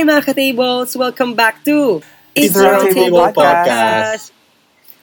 Hi 0.00 0.08
mga 0.08 0.32
ka-tables! 0.32 0.96
Welcome 0.96 1.36
back 1.36 1.60
to 1.68 2.00
It's 2.32 2.56
the 2.56 2.64
Round 2.64 2.88
Table 2.88 3.20
Podcast. 3.36 4.32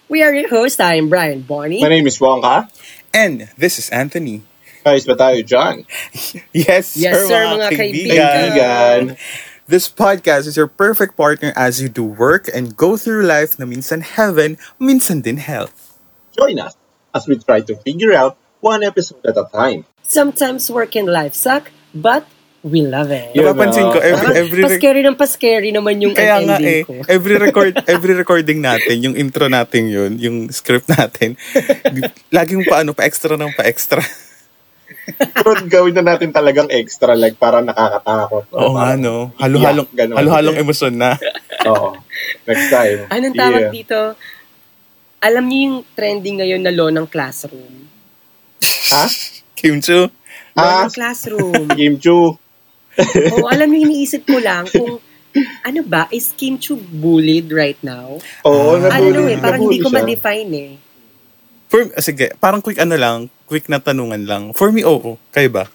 We 0.10 0.26
are 0.26 0.34
your 0.34 0.50
host. 0.50 0.82
I'm 0.82 1.06
Brian 1.06 1.46
Bonnie. 1.46 1.86
My 1.86 1.94
name 1.94 2.10
is 2.10 2.18
Wongka. 2.18 2.66
And 3.14 3.46
this 3.62 3.78
is 3.78 3.94
Anthony. 3.94 4.42
Guys, 4.82 5.06
ba 5.06 5.14
tayo 5.14 5.46
dyan? 5.46 5.86
Yes, 6.50 6.98
Yes, 6.98 7.14
sir, 7.14 7.30
sir, 7.30 7.42
mga 7.46 7.54
mga 7.54 7.70
kaibigan. 7.78 8.18
Kaibigan. 8.18 9.02
This 9.70 9.86
podcast 9.86 10.50
is 10.50 10.58
your 10.58 10.66
perfect 10.66 11.14
partner 11.14 11.54
as 11.54 11.78
you 11.78 11.94
do 11.94 12.02
work 12.02 12.50
and 12.50 12.74
go 12.74 12.98
through 12.98 13.22
life 13.22 13.62
na 13.62 13.70
minsan 13.70 14.02
heaven, 14.02 14.58
minsan 14.82 15.22
din 15.22 15.38
hell. 15.38 15.70
Join 16.34 16.58
us 16.58 16.74
as 17.14 17.30
we 17.30 17.38
try 17.38 17.62
to 17.62 17.78
figure 17.86 18.18
out 18.18 18.34
one 18.66 18.82
episode 18.82 19.22
at 19.30 19.38
a 19.38 19.46
time. 19.54 19.86
Sometimes 20.02 20.74
work 20.74 20.98
and 20.98 21.06
life 21.06 21.38
suck, 21.38 21.70
but 21.94 22.26
we 22.66 22.82
love 22.82 23.12
it. 23.14 23.32
Yeah. 23.34 23.54
Napapansin 23.54 23.86
ko, 23.94 23.98
every, 24.02 24.34
every, 24.34 24.62
rec- 24.64 24.70
paskeri 24.82 25.02
ng 25.06 25.18
paskeri 25.18 25.70
naman 25.70 26.02
yung 26.02 26.14
kaya 26.18 26.42
nga 26.42 26.58
ending 26.58 26.66
eh, 26.66 26.84
ko. 26.84 26.94
every 27.06 27.36
record, 27.38 27.74
every 27.94 28.14
recording 28.18 28.60
natin, 28.60 28.96
yung 29.04 29.16
intro 29.16 29.46
natin 29.48 29.88
yun, 29.88 30.12
yung 30.18 30.38
script 30.50 30.90
natin, 30.90 31.38
laging 32.36 32.66
paano, 32.66 32.98
pa-extra 32.98 33.38
ng 33.38 33.54
pa-extra. 33.54 34.02
Pero 35.40 35.56
gawin 35.68 35.96
na 35.96 36.16
natin 36.16 36.36
talagang 36.36 36.68
extra, 36.68 37.16
like 37.16 37.40
para 37.40 37.64
nakakatakot. 37.64 38.44
Oo 38.52 38.76
nga, 38.76 39.00
no? 39.00 39.32
Halo-halong, 39.40 39.88
Yeah, 39.96 40.12
halo-halong 40.12 40.58
emosyon 40.60 41.00
na. 41.00 41.16
Oo. 41.64 41.96
Next 42.44 42.68
time. 42.68 43.08
Anong 43.08 43.36
tawag 43.36 43.64
Yeah. 43.68 43.74
dito? 43.74 44.00
Alam 45.24 45.48
niyo 45.48 45.60
yung 45.64 45.78
trending 45.96 46.44
ngayon 46.44 46.62
na 46.62 46.76
law 46.76 46.92
ng 46.92 47.08
classroom? 47.08 47.88
Ha? 48.92 49.06
Kim 49.56 49.80
Chu? 49.80 50.12
Law 50.54 50.60
Ah, 50.60 50.84
ng 50.86 50.94
classroom. 50.94 51.66
Kim 51.72 51.96
Oo, 53.34 53.48
alam 53.48 53.70
niyo, 53.70 53.88
iniisip 53.90 54.26
ko 54.26 54.38
lang 54.42 54.66
kung 54.68 54.98
ano 55.64 55.80
ba, 55.86 56.10
is 56.10 56.34
Kim 56.34 56.58
Chu 56.58 56.78
bullied 56.78 57.54
right 57.54 57.78
now? 57.86 58.18
Oo. 58.46 58.82
I 58.82 58.98
don't 58.98 59.14
know 59.14 59.30
eh, 59.30 59.38
parang 59.38 59.62
hindi 59.70 59.80
ko 59.82 59.90
siya. 59.94 60.02
ma-define 60.02 60.52
eh. 60.58 60.72
For, 61.68 61.82
ah, 61.94 62.02
sige, 62.02 62.34
parang 62.40 62.64
quick 62.64 62.80
ano 62.80 62.96
lang, 62.96 63.18
quick 63.46 63.70
na 63.70 63.78
tanungan 63.78 64.24
lang. 64.24 64.44
For 64.58 64.74
me, 64.74 64.82
oo. 64.88 65.20
Kayo 65.30 65.50
ba? 65.52 65.66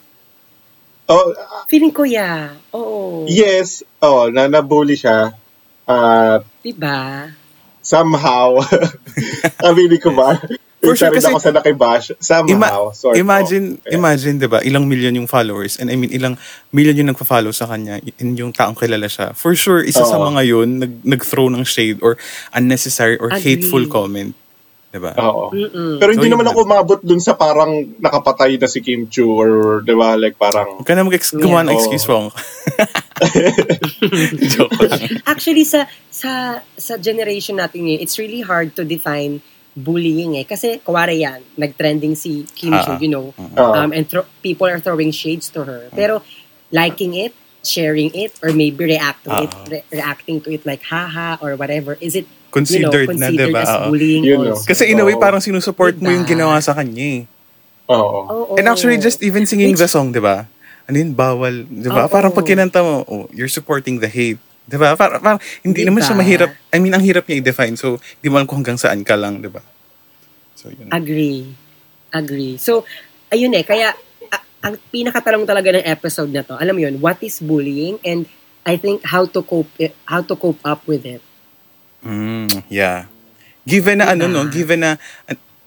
Oh, 1.06 1.34
Feeling 1.68 1.92
ko 1.92 2.08
yeah. 2.08 2.56
Oo. 2.72 3.28
yes. 3.28 3.84
Oh, 4.00 4.32
na 4.32 4.48
nabully 4.48 4.96
siya. 4.96 5.34
Uh, 5.84 6.40
Diba? 6.62 7.28
somehow. 7.82 8.62
Kabili 9.62 9.98
ko 9.98 10.14
ba? 10.14 10.38
For 10.82 10.98
sure, 10.98 11.14
kasi- 11.14 11.30
ako 11.30 11.38
sa 11.38 11.54
nakibash. 11.54 12.10
Somehow. 12.18 12.50
Ima- 12.50 12.90
sort 12.92 13.14
of. 13.14 13.22
imagine, 13.22 13.78
Yeah. 13.86 13.96
imagine, 13.96 14.34
'di 14.36 14.50
ba? 14.50 14.58
Ilang 14.60 14.90
million 14.90 15.14
yung 15.14 15.30
followers 15.30 15.78
and 15.78 15.86
I 15.86 15.94
mean 15.94 16.10
ilang 16.10 16.34
million 16.68 16.98
yung 16.98 17.14
nagfa-follow 17.14 17.54
sa 17.54 17.70
kanya 17.70 18.02
and 18.18 18.34
yung 18.34 18.50
taong 18.50 18.74
kilala 18.74 19.06
siya. 19.06 19.30
For 19.32 19.54
sure, 19.54 19.78
isa 19.80 20.02
sa 20.02 20.18
Oo. 20.18 20.26
mga 20.26 20.42
yun 20.42 20.82
nag 20.82 20.92
nag-throw 21.06 21.46
ng 21.48 21.62
shade 21.62 22.02
or 22.02 22.18
unnecessary 22.50 23.14
or 23.16 23.30
Agree. 23.30 23.62
hateful 23.62 23.86
comment, 23.86 24.34
'di 24.90 24.98
ba? 24.98 25.14
Oo. 25.22 25.54
Mm-mm. 25.54 26.02
Pero 26.02 26.10
hindi 26.10 26.26
So, 26.26 26.32
naman 26.34 26.44
yun 26.44 26.52
ako 26.52 26.58
umabot 26.66 26.98
dun 27.00 27.22
sa 27.22 27.38
parang 27.38 27.70
nakapatay 27.96 28.58
na 28.58 28.66
si 28.66 28.82
Kim 28.82 29.06
Chu 29.06 29.30
or, 29.30 29.50
di 29.80 29.94
ba, 29.94 30.18
like 30.18 30.34
parang, 30.34 30.82
Huwag 30.82 30.84
ka 30.84 30.92
na 30.92 31.06
mag 31.06 31.14
gumawa 31.14 31.62
ng 31.62 31.70
Yeah. 31.70 31.78
excuse 31.78 32.04
wrong. 32.10 32.34
Joke 34.52 34.74
lang. 34.82 35.22
Actually, 35.24 35.62
sa 35.62 35.86
sa 36.10 36.30
sa 36.74 36.98
generation 36.98 37.54
natin 37.54 37.86
ngayon, 37.86 38.00
it's 38.02 38.18
really 38.18 38.42
hard 38.42 38.74
to 38.74 38.82
define 38.82 39.38
bullying 39.74 40.36
eh. 40.36 40.44
Kasi, 40.44 40.80
kuwari 40.80 41.24
yan, 41.24 41.40
nag-trending 41.56 42.12
si 42.14 42.44
Kim. 42.52 42.72
Chu, 42.76 43.00
you 43.00 43.08
know, 43.08 43.32
Oo. 43.32 43.72
um, 43.72 43.90
and 43.92 44.04
thro- 44.04 44.28
people 44.40 44.68
are 44.68 44.78
throwing 44.78 45.10
shades 45.10 45.48
to 45.48 45.64
her. 45.64 45.88
Pero, 45.92 46.20
liking 46.68 47.14
it, 47.14 47.32
sharing 47.62 48.10
it, 48.12 48.34
or 48.42 48.50
maybe 48.50 48.84
react 48.84 49.22
to 49.24 49.30
it, 49.38 49.52
Ah. 49.54 49.64
re- 49.70 49.86
reacting 49.90 50.42
to 50.42 50.50
it 50.50 50.66
like, 50.66 50.82
haha, 50.82 51.38
or 51.40 51.54
whatever, 51.56 51.96
is 52.00 52.12
it, 52.14 52.26
Considered 52.52 53.08
you 53.08 53.16
know, 53.16 53.16
na, 53.16 53.32
considered 53.32 53.48
diba? 53.48 53.62
as 53.64 53.72
bullying 53.88 54.22
no. 54.28 54.52
also? 54.52 54.66
Kasi 54.68 54.92
in 54.92 55.00
a 55.00 55.04
way 55.06 55.16
parang 55.16 55.40
sinusupport 55.40 55.96
mo 55.96 56.12
yung 56.12 56.28
Diba? 56.28 56.36
ginawa 56.36 56.60
sa 56.60 56.76
kanya 56.76 57.00
eh. 57.00 57.20
oo. 57.88 58.18
Oo. 58.28 58.52
And 58.60 58.68
actually 58.68 59.00
just 59.00 59.24
even 59.24 59.48
singing 59.48 59.72
Which- 59.72 59.80
the 59.80 59.88
song, 59.88 60.12
'di 60.12 60.20
ba? 60.20 60.44
Ano 60.84 60.96
yun, 61.00 61.16
bawal, 61.16 61.64
'di 61.64 61.88
ba? 61.88 62.04
Oo. 62.04 62.12
Parang 62.12 62.28
pag 62.28 62.44
kinanta 62.44 62.84
mo, 62.84 63.08
oh, 63.08 63.24
you're 63.32 63.48
supporting 63.48 64.04
the 64.04 64.10
hate. 64.10 64.36
'Di 64.72 64.80
ba? 64.80 64.96
Parang, 64.96 65.20
parang 65.20 65.40
hindi 65.60 65.84
Diba? 65.84 65.92
naman 65.92 66.00
siya 66.00 66.16
mahirap. 66.16 66.50
I 66.72 66.80
mean, 66.80 66.96
ang 66.96 67.04
hirap 67.04 67.28
niya 67.28 67.44
i-define. 67.44 67.76
So, 67.76 68.00
di 68.24 68.32
mo 68.32 68.40
alam 68.40 68.48
kung 68.48 68.64
hanggang 68.64 68.80
saan 68.80 69.04
ka 69.04 69.20
lang, 69.20 69.44
'di 69.44 69.52
ba? 69.52 69.60
So, 70.56 70.72
yun. 70.72 70.88
Agree. 70.88 71.52
Agree. 72.08 72.56
So, 72.56 72.88
ayun 73.28 73.52
eh, 73.52 73.68
kaya 73.68 73.92
a- 74.32 74.46
ang 74.64 74.80
pinakatanong 74.88 75.44
talaga 75.44 75.76
ng 75.76 75.84
episode 75.84 76.32
na 76.32 76.40
to, 76.40 76.56
alam 76.56 76.72
mo 76.72 76.80
yun, 76.80 76.96
what 77.04 77.20
is 77.20 77.44
bullying 77.44 78.00
and 78.00 78.24
I 78.64 78.80
think 78.80 79.04
how 79.04 79.28
to 79.28 79.44
cope 79.44 79.68
it, 79.76 79.92
how 80.08 80.24
to 80.24 80.32
cope 80.38 80.62
up 80.64 80.88
with 80.88 81.04
it. 81.04 81.20
Mm, 82.00 82.62
yeah. 82.72 83.10
Given 83.66 84.00
na 84.00 84.14
ano, 84.14 84.30
no? 84.30 84.46
Diba? 84.46 84.54
Given 84.54 84.80
na 84.86 84.90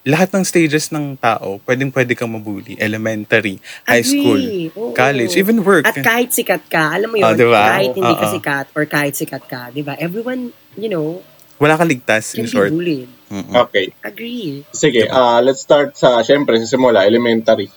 lahat 0.06 0.30
ng 0.32 0.46
stages 0.46 0.94
ng 0.94 1.18
tao, 1.18 1.58
pwedeng-pwede 1.66 2.14
kang 2.14 2.30
mabully. 2.30 2.78
Elementary, 2.78 3.58
high 3.84 4.06
Agree. 4.06 4.14
school, 4.14 4.42
Oo. 4.78 4.94
college, 4.94 5.34
even 5.34 5.66
work. 5.66 5.82
At 5.82 5.98
kahit 5.98 6.30
sikat 6.30 6.70
ka, 6.70 6.94
alam 6.94 7.10
mo 7.10 7.18
yun, 7.18 7.26
Ah, 7.26 7.34
diba? 7.34 7.58
kahit 7.60 7.92
hindi 7.92 8.14
ka 8.14 8.26
Oo. 8.30 8.34
sikat 8.38 8.66
or 8.72 8.84
kahit 8.86 9.14
sikat 9.18 9.44
ka, 9.44 9.74
di 9.74 9.82
ba? 9.82 9.98
Everyone, 9.98 10.54
you 10.78 10.88
know, 10.88 11.26
Wala 11.58 11.74
kang 11.74 11.88
ligtas, 11.88 12.36
can 12.36 12.44
in 12.44 12.46
be 12.46 12.52
short. 12.52 12.70
bullied. 12.70 13.10
Mm-mm. 13.32 13.56
Okay. 13.66 13.90
Agree. 14.04 14.62
Sige, 14.70 15.08
ah 15.08 15.42
let's 15.42 15.64
start 15.64 15.96
sa, 15.96 16.22
syempre, 16.22 16.54
sa 16.62 16.68
simula, 16.68 17.02
elementary. 17.02 17.72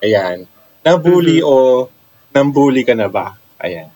Ayan. 0.00 0.48
Nabully 0.80 1.42
Mm-hmm. 1.42 1.52
o 1.84 1.90
nambully 2.30 2.86
ka 2.86 2.94
na 2.94 3.10
ba? 3.10 3.34
Ayan. 3.58 3.90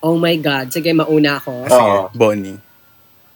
Oh 0.00 0.16
my 0.16 0.32
God. 0.38 0.70
Sige, 0.70 0.94
mauna 0.94 1.36
ako. 1.36 1.52
Sige, 1.66 1.76
Oo. 1.76 2.08
Bonnie. 2.14 2.56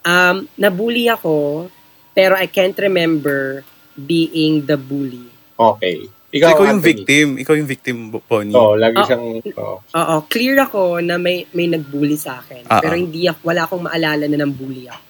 Um, 0.01 0.47
nabully 0.55 1.05
ako, 1.05 1.67
pero 2.15 2.33
I 2.33 2.47
can't 2.47 2.75
remember 2.79 3.61
being 3.93 4.65
the 4.65 4.79
bully. 4.79 5.27
Okay. 5.53 6.07
Ikaw, 6.35 6.51
Ikaw, 6.51 6.63
yung 6.67 6.79
Anthony. 6.83 6.89
victim. 6.91 7.27
Ikaw 7.39 7.53
yung 7.55 7.69
victim, 7.69 7.95
Bonnie. 8.11 8.51
Oo, 8.51 8.75
lagi 8.75 8.99
Ah. 8.99 9.07
siyang, 9.07 9.25
oo. 9.39 9.75
Oo, 9.79 10.15
clear 10.27 10.59
ako 10.59 10.99
na 10.99 11.15
may 11.15 11.47
may 11.55 11.71
nagbully 11.71 12.19
sa 12.19 12.43
akin. 12.43 12.67
Ah, 12.67 12.83
pero 12.83 12.95
ah. 12.95 12.99
hindi 12.99 13.23
ako, 13.23 13.39
wala 13.43 13.61
akong 13.63 13.83
maalala 13.87 14.25
na 14.27 14.37
nambully 14.39 14.83
ako. 14.91 15.03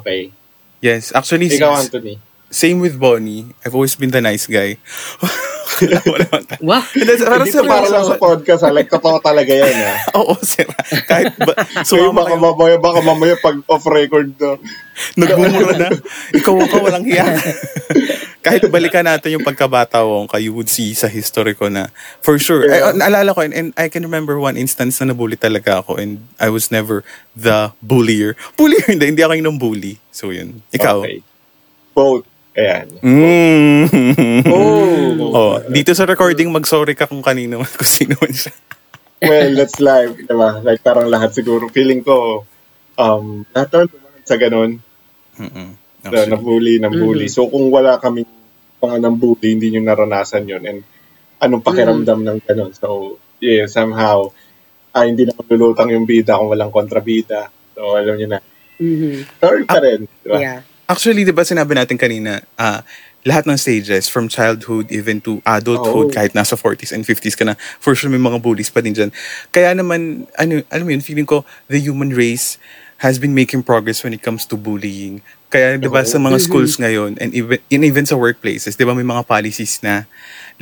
Okay. 0.00 0.32
Yes, 0.80 1.12
actually, 1.12 1.52
Ikaw, 1.52 1.76
Anthony. 1.84 2.16
same 2.48 2.80
with 2.80 2.96
Bonnie. 2.96 3.52
I've 3.64 3.76
always 3.76 3.96
been 3.96 4.12
the 4.12 4.24
nice 4.24 4.48
guy. 4.48 4.80
wala, 5.82 6.26
wala. 6.32 6.54
Wow! 6.62 6.82
Parang 7.26 7.46
para 7.68 7.86
lang 7.88 8.04
sa 8.06 8.16
podcast, 8.16 8.62
ha? 8.64 8.70
Like, 8.72 8.88
totoo 8.88 9.20
talaga 9.20 9.52
yan, 9.52 9.76
ha? 9.76 9.94
Oo, 10.20 10.34
sir. 10.40 10.64
Kahit 11.04 11.36
ba, 11.36 11.52
So, 11.84 12.10
baka 12.10 12.34
mamaya, 12.34 12.76
baka 12.80 13.00
mamaya 13.00 13.34
pag 13.38 13.60
off-record 13.68 14.32
na. 14.38 14.56
nagmumura 15.14 15.74
na. 15.76 15.88
Ikaw 16.38 16.54
ka, 16.66 16.76
walang 16.80 17.04
hiya. 17.04 17.28
Kahit 18.40 18.62
balikan 18.70 19.04
natin 19.04 19.36
yung 19.36 19.44
pagkabata 19.44 20.00
ko, 20.00 20.24
you 20.38 20.54
would 20.54 20.70
see 20.70 20.94
sa 20.94 21.10
history 21.10 21.52
ko 21.52 21.66
na, 21.66 21.90
for 22.22 22.38
sure, 22.38 22.62
Yeah. 22.64 22.94
ay, 22.94 22.96
naalala 22.96 23.34
ko, 23.34 23.42
and, 23.42 23.52
and 23.52 23.68
I 23.74 23.90
can 23.90 24.06
remember 24.06 24.38
one 24.38 24.54
instance 24.56 25.02
na 25.02 25.10
nabully 25.10 25.34
talaga 25.36 25.82
ako, 25.82 25.98
and 25.98 26.22
I 26.38 26.48
was 26.48 26.70
never 26.70 27.02
the 27.34 27.74
bullier. 27.82 28.38
Bullier, 28.54 28.86
hindi, 28.86 29.10
hindi 29.10 29.22
ako 29.26 29.34
yung 29.34 29.58
bully. 29.58 29.98
So, 30.14 30.30
yun. 30.30 30.62
Ikaw? 30.70 31.02
Okay. 31.02 31.20
Both. 31.92 32.24
Ayan. 32.56 32.86
Mm. 33.04 33.84
Oh. 34.48 35.36
oh, 35.36 35.54
dito 35.68 35.92
sa 35.92 36.08
recording, 36.08 36.48
mag-sorry 36.48 36.96
ka 36.96 37.04
kung 37.04 37.20
kanino, 37.20 37.60
kung 37.76 37.88
sino 37.88 38.16
man 38.16 38.32
siya. 38.32 38.56
Well, 39.20 39.52
that's 39.56 39.76
life, 39.80 40.16
di 40.16 40.32
ba? 40.32 40.60
Like, 40.64 40.80
parang 40.80 41.12
lahat 41.12 41.36
siguro. 41.36 41.68
Feeling 41.68 42.00
ko, 42.00 42.48
um, 42.96 43.44
lahat 43.52 43.68
naman 43.72 43.86
dumaan 43.92 44.24
sa 44.24 44.36
ganun. 44.40 44.70
Mm-mm. 45.36 45.68
Na, 45.76 46.08
Actually. 46.08 46.32
nabully, 46.32 46.74
nabully. 46.80 47.28
So, 47.28 47.48
kung 47.48 47.68
wala 47.68 48.00
kami 48.00 48.24
mga 48.80 48.96
nambully, 49.04 49.56
hindi 49.56 49.72
nyo 49.72 49.82
naranasan 49.84 50.48
yun. 50.48 50.64
And 50.64 50.80
anong 51.40 51.64
pakiramdam 51.64 52.24
ng 52.24 52.38
ganun. 52.44 52.72
So, 52.72 53.20
yeah, 53.40 53.68
somehow, 53.68 54.32
ah, 54.96 55.04
hindi 55.04 55.28
na 55.28 55.36
maglulutang 55.36 55.92
yung 55.92 56.08
bida 56.08 56.40
kung 56.40 56.52
walang 56.52 56.72
kontrabida. 56.72 57.52
So, 57.76 57.96
alam 57.96 58.16
nyo 58.16 58.28
na. 58.32 58.40
Mhm. 58.80 59.40
Sorry 59.40 59.64
pa 59.64 59.80
rin. 59.80 60.08
Di 60.08 60.28
ba? 60.28 60.38
Yeah. 60.40 60.60
Actually, 60.86 61.26
di 61.26 61.34
ba 61.34 61.42
sinabi 61.42 61.74
natin 61.74 61.98
kanina, 61.98 62.38
ah, 62.54 62.86
lahat 63.26 63.42
ng 63.50 63.58
stages, 63.58 64.06
from 64.06 64.30
childhood 64.30 64.86
even 64.94 65.18
to 65.18 65.42
Oo. 65.42 65.50
adulthood, 65.50 66.14
kahit 66.14 66.30
nasa 66.30 66.54
40s 66.54 66.94
and 66.94 67.02
50s 67.02 67.34
ka 67.34 67.42
na, 67.42 67.58
for 67.82 67.98
sure 67.98 68.06
may 68.06 68.22
mga 68.22 68.38
bullies 68.38 68.70
pa 68.70 68.78
din 68.78 68.94
dyan. 68.94 69.10
Kaya 69.50 69.74
naman, 69.74 70.30
ano, 70.38 70.62
alam 70.70 70.84
mo 70.86 70.90
yun, 70.94 71.02
feeling 71.02 71.26
ko, 71.26 71.42
the 71.66 71.82
human 71.82 72.14
race 72.14 72.54
has 73.02 73.18
been 73.18 73.34
making 73.34 73.66
progress 73.66 74.06
when 74.06 74.14
it 74.14 74.22
comes 74.22 74.46
to 74.46 74.54
bullying. 74.54 75.26
Kaya, 75.50 75.74
di 75.74 75.90
ba, 75.90 76.06
sa 76.06 76.22
mga 76.22 76.38
schools 76.38 76.78
ngayon, 76.78 77.18
and 77.18 77.34
even, 77.34 77.58
and 77.66 77.82
even 77.82 78.06
sa 78.06 78.14
workplaces, 78.14 78.78
di 78.78 78.86
ba, 78.86 78.94
may 78.94 79.04
mga 79.04 79.26
policies 79.26 79.82
na, 79.82 80.06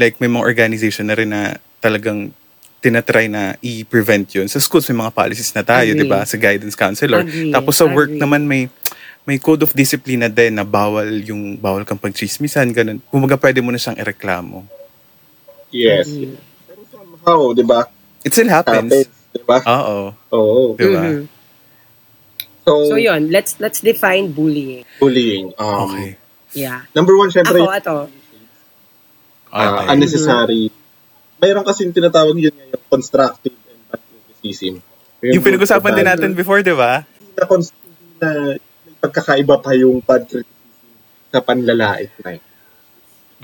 like, 0.01 0.17
may 0.17 0.27
mga 0.33 0.41
organization 0.41 1.13
na 1.13 1.15
rin 1.21 1.37
na 1.37 1.61
talagang 1.85 2.33
tinatry 2.85 3.33
na 3.33 3.57
i-prevent 3.65 4.29
yun. 4.37 4.45
Sa 4.45 4.61
schools, 4.61 4.85
may 4.93 5.01
mga 5.05 5.13
policies 5.17 5.53
na 5.57 5.65
tayo, 5.65 5.97
di 5.97 6.05
ba, 6.05 6.21
sa 6.29 6.37
guidance 6.37 6.77
counselor. 6.77 7.25
Agree. 7.25 7.49
Tapos 7.49 7.81
sa 7.81 7.89
work 7.89 8.13
Agree. 8.13 8.21
naman, 8.21 8.45
may 8.45 8.69
may 9.25 9.39
code 9.39 9.65
of 9.65 9.73
discipline 9.73 10.21
na 10.21 10.29
din 10.29 10.53
na 10.53 10.63
bawal 10.63 11.09
yung 11.25 11.57
bawal 11.57 11.83
kang 11.83 11.97
pagchismisan, 11.97 12.69
ganun. 12.71 13.01
Kumaga 13.09 13.41
pwede 13.41 13.65
mo 13.65 13.73
na 13.73 13.81
siyang 13.81 13.97
ireklamo. 13.97 14.69
Yes. 15.69 16.07
Mhm. 16.07 16.37
Pero 16.69 16.81
somehow, 16.87 17.41
di 17.51 17.65
ba? 17.65 17.89
It 18.21 18.33
still 18.33 18.49
happens. 18.49 18.93
Happens. 18.93 19.09
Diba? 19.35 19.59
Oo. 19.65 19.99
Oo. 20.31 20.63
Diba? 20.77 21.03
Mhm. 21.03 21.25
So, 22.65 22.89
So 22.89 22.97
yun, 22.97 23.29
let's 23.29 23.59
let's 23.59 23.81
define 23.81 24.31
bullying. 24.31 24.85
bullying. 24.97 25.53
Um, 25.57 25.91
Okay. 25.91 26.17
Yeah. 26.55 26.87
Number 26.95 27.13
one, 27.13 27.29
syempre, 27.29 27.61
Ako, 27.61 27.69
ato. 27.69 27.97
uh, 27.99 28.09
Okay. 29.53 29.87
unnecessary. 29.91 30.63
Mayroon 31.37 31.67
kasi 31.67 31.85
tinatawag 31.91 32.37
yun 32.39 32.55
yung 32.55 32.81
constructive 32.87 33.53
and 33.69 33.81
bad 33.91 34.01
criticism. 34.01 34.81
Yung 35.21 35.43
pinag-usapan 35.43 35.93
din 35.93 36.07
natin 36.07 36.31
before, 36.33 36.61
di 36.61 36.73
ba? 36.73 37.05
Hindi 37.19 37.37
na, 37.37 37.45
na 38.23 38.31
pagkakaiba 39.05 39.61
pa 39.61 39.77
yung 39.77 40.01
bad 40.01 40.25
criticism 40.25 40.89
sa 41.29 41.45
panlalait 41.45 42.09
na 42.25 42.41
yun. 42.41 42.47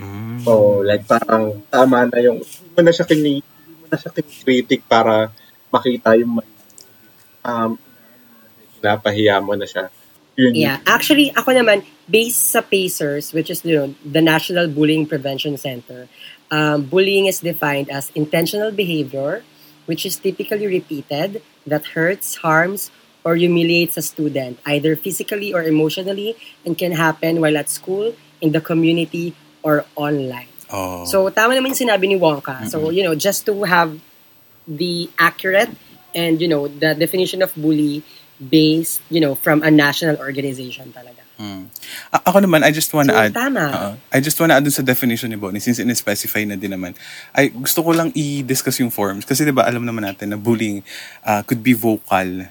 Mm. 0.00 0.40
So, 0.40 0.80
like 0.80 1.04
parang 1.04 1.60
tama 1.68 2.08
na 2.08 2.18
yung, 2.24 2.40
hindi 2.40 2.68
mo 2.72 2.80
na 2.80 2.92
siya 2.96 3.04
kini, 3.04 3.44
hindi 3.44 3.72
mo 3.76 3.86
na 3.92 3.98
siya 4.00 4.10
kini-critic 4.16 4.80
para 4.88 5.28
makita 5.68 6.16
yung 6.16 6.40
mali. 6.40 6.52
Um, 7.44 7.76
napahiya 8.80 9.44
mo 9.44 9.52
na 9.52 9.68
siya. 9.68 9.92
Yun, 10.40 10.56
Yeah. 10.56 10.80
Actually, 10.88 11.28
ako 11.36 11.52
naman, 11.52 11.84
based 12.08 12.56
sa 12.56 12.64
PACERS, 12.64 13.36
which 13.36 13.52
is 13.52 13.60
you 13.60 13.76
know, 13.76 13.92
the 14.00 14.24
National 14.24 14.72
Bullying 14.72 15.04
Prevention 15.04 15.60
Center, 15.60 16.08
um, 16.48 16.88
bullying 16.88 17.28
is 17.28 17.44
defined 17.44 17.92
as 17.92 18.08
intentional 18.16 18.72
behavior 18.72 19.44
which 19.90 20.06
is 20.06 20.14
typically 20.22 20.70
repeated 20.70 21.42
that 21.66 21.98
hurts, 21.98 22.46
harms, 22.46 22.94
or 23.24 23.36
humiliates 23.36 23.96
a 23.96 24.02
student, 24.02 24.58
either 24.66 24.96
physically 24.96 25.52
or 25.52 25.62
emotionally, 25.62 26.36
and 26.64 26.76
can 26.76 26.92
happen 26.92 27.40
while 27.40 27.56
at 27.56 27.68
school, 27.68 28.14
in 28.40 28.52
the 28.52 28.60
community, 28.60 29.34
or 29.62 29.84
online. 29.96 30.48
Oh. 30.70 31.04
So, 31.04 31.28
tama 31.28 31.54
naman 31.54 31.74
yung 31.74 31.88
sinabi 31.88 32.08
ni 32.08 32.16
Wonka. 32.16 32.64
So, 32.70 32.90
you 32.90 33.02
know, 33.02 33.14
just 33.14 33.44
to 33.46 33.64
have 33.66 33.98
the 34.66 35.10
accurate 35.18 35.70
and, 36.14 36.40
you 36.40 36.48
know, 36.48 36.68
the 36.68 36.94
definition 36.94 37.42
of 37.42 37.52
bully 37.58 38.02
based, 38.40 39.02
you 39.10 39.20
know, 39.20 39.34
from 39.34 39.62
a 39.62 39.70
national 39.70 40.16
organization 40.16 40.94
talaga. 40.96 41.20
Mm. 41.40 41.72
A- 42.12 42.24
ako 42.24 42.44
naman, 42.44 42.64
I 42.64 42.72
just 42.72 42.92
wanna 42.92 43.12
So, 43.12 43.20
add, 43.20 43.32
tama. 43.32 43.64
Oo. 43.68 43.90
I 44.12 44.18
just 44.20 44.36
wanna 44.40 44.56
add 44.56 44.64
dun 44.64 44.72
sa 44.72 44.84
definition 44.84 45.32
ni 45.32 45.36
Bonnie, 45.36 45.60
since 45.60 45.80
in-specify 45.80 46.44
na 46.44 46.56
din 46.56 46.72
naman, 46.72 46.96
ay 47.36 47.52
gusto 47.52 47.80
ko 47.84 47.92
lang 47.92 48.12
i-discuss 48.12 48.80
yung 48.80 48.92
forms. 48.92 49.24
Kasi 49.24 49.44
di 49.44 49.52
ba 49.52 49.64
alam 49.64 49.84
naman 49.84 50.04
natin 50.04 50.32
na 50.32 50.38
bullying 50.40 50.84
ah, 51.24 51.40
could 51.44 51.60
be 51.60 51.72
vocal. 51.72 52.48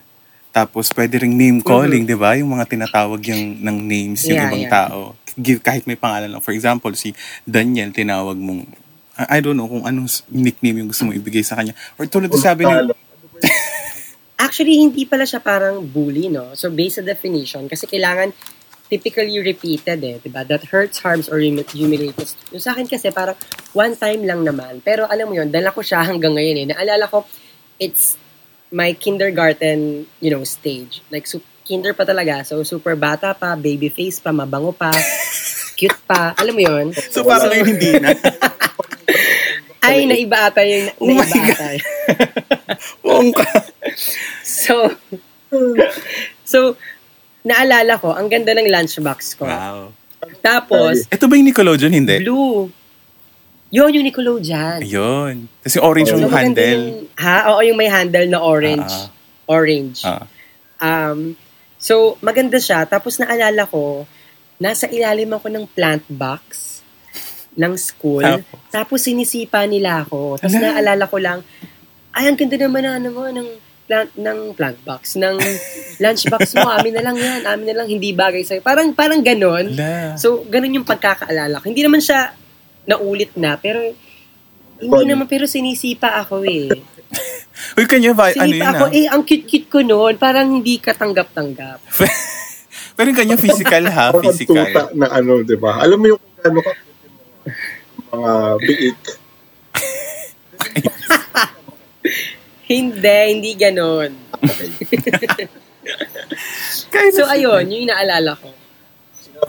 Tapos 0.49 0.89
pwede 0.97 1.21
ring 1.21 1.37
name 1.37 1.61
calling, 1.61 2.09
di 2.09 2.17
ba? 2.17 2.33
Yung 2.33 2.57
mga 2.57 2.65
tinatawag 2.65 3.21
yung 3.29 3.61
ng 3.61 3.77
names 3.85 4.25
yung 4.25 4.37
Yeah, 4.37 4.49
ibang 4.49 4.65
yeah. 4.65 4.73
tao. 4.73 4.99
Give, 5.37 5.61
kahit 5.61 5.85
may 5.85 5.95
pangalan 5.95 6.33
lang. 6.33 6.41
For 6.41 6.51
example, 6.51 6.91
si 6.97 7.13
Daniel, 7.45 7.93
tinawag 7.93 8.35
mong, 8.35 8.65
I 9.15 9.37
I 9.37 9.45
don't 9.45 9.55
know 9.55 9.69
kung 9.69 9.85
anong 9.85 10.09
nickname 10.33 10.81
yung 10.83 10.89
gusto 10.89 11.05
mo 11.05 11.13
ibigay 11.13 11.45
sa 11.45 11.53
kanya. 11.53 11.77
Or 12.01 12.09
tulad 12.09 12.33
ng 12.33 12.41
sabi 12.41 12.65
ni. 12.65 12.73
Actually, 14.45 14.79
hindi 14.79 15.03
pala 15.05 15.27
siya 15.27 15.43
parang 15.43 15.83
bully, 15.85 16.31
no? 16.31 16.55
So, 16.55 16.71
based 16.71 16.97
sa 16.97 17.03
definition, 17.05 17.67
kasi 17.67 17.85
kailangan 17.85 18.31
typically 18.89 19.37
repeated 19.37 20.01
eh, 20.01 20.17
diba? 20.17 20.41
That 20.47 20.65
hurts, 20.73 21.05
harms, 21.05 21.29
or 21.29 21.37
humi- 21.37 21.67
humiliates. 21.69 22.33
Yung 22.49 22.63
sa 22.63 22.73
akin 22.73 22.89
kasi 22.89 23.13
parang 23.13 23.37
one 23.77 23.93
time 23.93 24.25
lang 24.25 24.41
naman. 24.41 24.81
Pero 24.81 25.05
alam 25.05 25.29
mo 25.29 25.37
yun, 25.37 25.53
dala 25.53 25.69
ko 25.69 25.85
siya 25.85 26.01
hanggang 26.01 26.33
ngayon 26.33 26.65
eh. 26.65 26.67
Naalala 26.73 27.05
ko, 27.05 27.23
it's 27.77 28.17
my 28.71 28.93
kindergarten, 28.93 30.05
you 30.21 30.29
know, 30.29 30.43
stage. 30.43 31.01
Like, 31.09 31.25
su- 31.25 31.45
kinder 31.65 31.93
pa 31.93 32.05
talaga. 32.05 32.45
So, 32.45 32.61
super 32.65 32.97
bata 32.97 33.33
pa, 33.37 33.53
baby 33.53 33.89
face 33.89 34.17
pa, 34.17 34.33
mabango 34.33 34.73
pa, 34.73 34.89
cute 35.77 35.97
pa. 36.05 36.33
Alam 36.37 36.53
mo 36.57 36.61
yun? 36.65 36.85
so 36.93 37.21
parang 37.25 37.49
ngayon 37.53 37.67
hindi 37.69 37.89
na. 38.01 38.13
Ay, 39.85 40.03
naiba 40.05 40.51
ata 40.51 40.59
yung, 40.65 40.91
Oh 40.99 41.07
my 41.07 41.23
naiba 41.23 41.55
ata 41.55 41.67
yun. 41.71 41.85
Wongka. 43.05 43.47
So, 44.43 44.91
so, 46.43 46.75
naalala 47.47 47.95
ko, 47.95 48.11
ang 48.11 48.27
ganda 48.27 48.51
ng 48.53 48.67
lunchbox 48.67 49.39
ko. 49.39 49.47
Wow. 49.47 49.95
Tapos, 50.43 51.07
Ito 51.07 51.31
ba 51.31 51.39
yung 51.39 51.47
Nickelodeon? 51.47 51.93
Hindi. 51.95 52.21
blue. 52.27 52.67
Yun, 53.69 53.93
yung 53.93 54.05
Nickelodeon. 54.05 54.81
Ayun. 54.81 55.45
Kasi 55.61 55.77
orange 55.77 56.09
yung 56.09 56.25
So, 56.25 56.33
handle. 56.33 56.81
yung- 56.89 57.05
ha? 57.21 57.53
Oo, 57.53 57.61
yung 57.61 57.77
may 57.77 57.89
handle 57.89 58.25
na 58.25 58.41
orange. 58.41 58.89
Ah. 58.89 59.07
Orange. 59.45 60.01
Ah. 60.01 60.25
Um, 60.81 61.37
so, 61.77 62.17
maganda 62.19 62.57
siya. 62.57 62.89
Tapos 62.89 63.21
naalala 63.21 63.69
ko, 63.69 64.09
nasa 64.57 64.89
ilalim 64.89 65.29
ako 65.37 65.47
ng 65.53 65.65
plant 65.69 66.05
box 66.09 66.81
ng 67.53 67.73
school. 67.77 68.25
Tapos? 68.25 68.59
Tapos 68.73 68.99
sinisipa 69.05 69.61
nila 69.69 70.01
ako. 70.01 70.41
Tapos 70.41 70.57
Ala. 70.57 70.73
naalala 70.73 71.05
ko 71.05 71.17
lang, 71.21 71.39
ay, 72.17 72.25
ang 72.25 72.37
ganda 72.37 72.57
naman 72.57 72.81
na, 72.81 72.97
ano 72.97 73.09
mo, 73.13 73.29
ng 73.29 73.47
plant, 73.85 74.11
ng 74.17 74.39
plant 74.57 74.79
box, 74.81 75.13
ng 75.13 75.37
lunchbox 76.01 76.57
mo, 76.57 76.73
amin 76.73 76.93
na 76.97 77.03
lang 77.05 77.17
yan, 77.21 77.41
amin 77.45 77.65
na 77.69 77.75
lang, 77.83 77.87
hindi 77.89 78.17
bagay 78.17 78.41
sa'yo. 78.41 78.65
Parang, 78.65 78.97
parang 78.97 79.21
ganon. 79.21 79.77
Ala. 79.77 80.17
So, 80.17 80.41
ganun 80.49 80.73
yung 80.73 80.87
pagkakaalala 80.89 81.61
ko. 81.61 81.69
Hindi 81.69 81.85
naman 81.85 82.01
siya 82.01 82.33
naulit 82.89 83.37
na, 83.37 83.53
pero 83.61 83.77
hindi 84.79 84.89
Funny. 84.89 85.11
naman, 85.13 85.29
pero 85.29 85.45
sinisipa 85.45 86.17
ako 86.17 86.41
eh. 86.49 86.73
Uy, 87.77 87.85
kanya 87.85 88.17
ba? 88.17 88.33
Ano 88.33 88.49
Sinisipa 88.49 88.57
yun 88.57 88.71
ako, 88.73 88.85
ah? 88.89 88.97
eh, 88.97 89.05
ang 89.05 89.21
cute-cute 89.21 89.69
ko 89.69 89.79
noon, 89.85 90.17
parang 90.17 90.49
hindi 90.49 90.81
katanggap-tanggap. 90.81 91.79
Pero 92.99 93.15
yung 93.15 93.19
kanya 93.23 93.39
physical 93.39 93.87
ha, 93.87 94.11
Parang 94.11 94.27
physical. 94.27 94.59
tuta 94.59 94.91
na 94.91 95.07
ano, 95.07 95.39
di 95.39 95.55
ba? 95.55 95.79
Alam 95.79 96.03
mo 96.03 96.05
yung 96.11 96.21
ano 96.43 96.59
ka, 96.59 96.71
mga 98.11 98.33
biik. 98.59 98.99
Hindi, 102.69 103.17
hindi 103.33 103.57
ganon. 103.57 104.13
So, 107.17 107.25
ayun, 107.25 107.65
yung 107.65 107.89
inaalala 107.89 108.37
ko. 108.37 108.53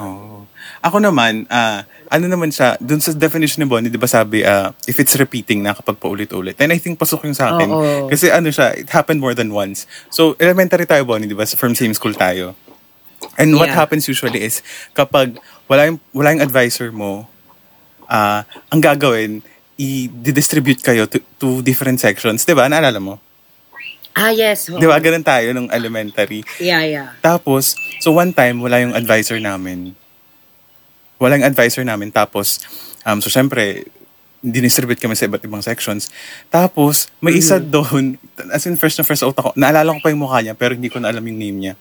Oh. 0.01 0.41
Ako 0.81 0.97
naman, 0.97 1.45
ah, 1.53 1.85
ano 2.09 2.25
naman 2.25 2.49
siya, 2.49 2.81
dun 2.81 3.05
sa 3.05 3.13
definition 3.13 3.61
ni 3.61 3.69
Bonnie, 3.69 3.93
di 3.93 4.01
ba 4.01 4.09
sabi, 4.09 4.41
ah, 4.41 4.73
if 4.89 4.97
it's 4.97 5.13
repeating 5.21 5.61
na 5.61 5.77
kapag 5.77 6.01
paulit-ulit. 6.01 6.57
And 6.57 6.73
I 6.73 6.81
think 6.81 6.97
pasok 6.97 7.29
yung 7.29 7.37
sa 7.37 7.53
akin. 7.53 7.69
Oo. 7.69 8.09
Kasi 8.09 8.33
ano 8.33 8.49
siya, 8.49 8.73
it 8.73 8.89
happened 8.89 9.21
more 9.21 9.37
than 9.37 9.53
once. 9.53 9.85
So, 10.09 10.41
elementary 10.41 10.89
tayo, 10.89 11.05
Bonnie, 11.05 11.29
di 11.29 11.37
ba? 11.37 11.45
From 11.45 11.77
same 11.77 11.93
school 11.93 12.17
tayo. 12.17 12.57
And 13.37 13.53
what 13.61 13.69
Yeah. 13.69 13.77
happens 13.77 14.09
usually 14.09 14.41
is, 14.41 14.65
kapag 14.97 15.37
wala 15.69 15.93
yung, 15.93 16.01
wala 16.17 16.33
yung 16.33 16.41
advisor 16.41 16.89
mo, 16.89 17.29
ah, 18.09 18.49
ang 18.73 18.81
gagawin, 18.81 19.45
i-distribute 19.77 20.81
kayo 20.81 21.05
to, 21.09 21.21
to 21.37 21.61
different 21.61 22.01
sections. 22.01 22.45
Di 22.45 22.57
ba? 22.57 22.69
Naalala 22.73 23.01
mo? 23.01 23.21
Ah, 24.17 24.33
yes. 24.33 24.73
Di 24.73 24.89
ba? 24.89 24.97
Ganun 24.97 25.25
tayo 25.25 25.53
nung 25.53 25.69
elementary. 25.69 26.41
Yeah, 26.57 26.83
yeah. 26.85 27.09
Tapos, 27.21 27.77
so 28.01 28.17
one 28.17 28.33
time, 28.33 28.65
wala 28.65 28.81
yung 28.81 28.97
advisor 28.97 29.37
namin. 29.37 29.93
Wala 31.21 31.37
yung 31.37 31.47
advisor 31.47 31.85
namin. 31.85 32.09
Tapos, 32.09 32.59
um, 33.05 33.21
so 33.21 33.29
syempre, 33.29 33.85
dinistribute 34.41 34.97
kami 34.97 35.13
sa 35.13 35.29
iba't 35.29 35.45
ibang 35.45 35.61
sections. 35.61 36.09
Tapos, 36.49 37.13
may 37.21 37.37
isa 37.37 37.61
doon, 37.61 38.17
as 38.49 38.65
in 38.65 38.81
first 38.81 38.97
na 38.97 39.05
first 39.05 39.21
out 39.21 39.37
ako, 39.37 39.53
naalala 39.53 39.93
ko 39.93 40.01
pa 40.01 40.09
yung 40.09 40.25
mukha 40.25 40.41
niya, 40.41 40.57
pero 40.57 40.73
hindi 40.73 40.89
ko 40.89 40.97
na 40.97 41.13
alam 41.13 41.21
yung 41.21 41.37
name 41.37 41.59
niya. 41.61 41.75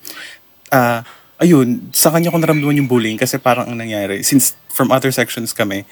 Ah, 0.68 1.00
ayun, 1.40 1.88
sa 1.96 2.12
kanya 2.12 2.28
ko 2.28 2.36
naramdaman 2.36 2.84
yung 2.84 2.90
bullying 2.90 3.16
kasi 3.16 3.40
parang 3.40 3.64
ang 3.64 3.80
nangyari, 3.80 4.20
since 4.20 4.52
from 4.68 4.92
other 4.92 5.08
sections 5.08 5.56
kami, 5.56 5.88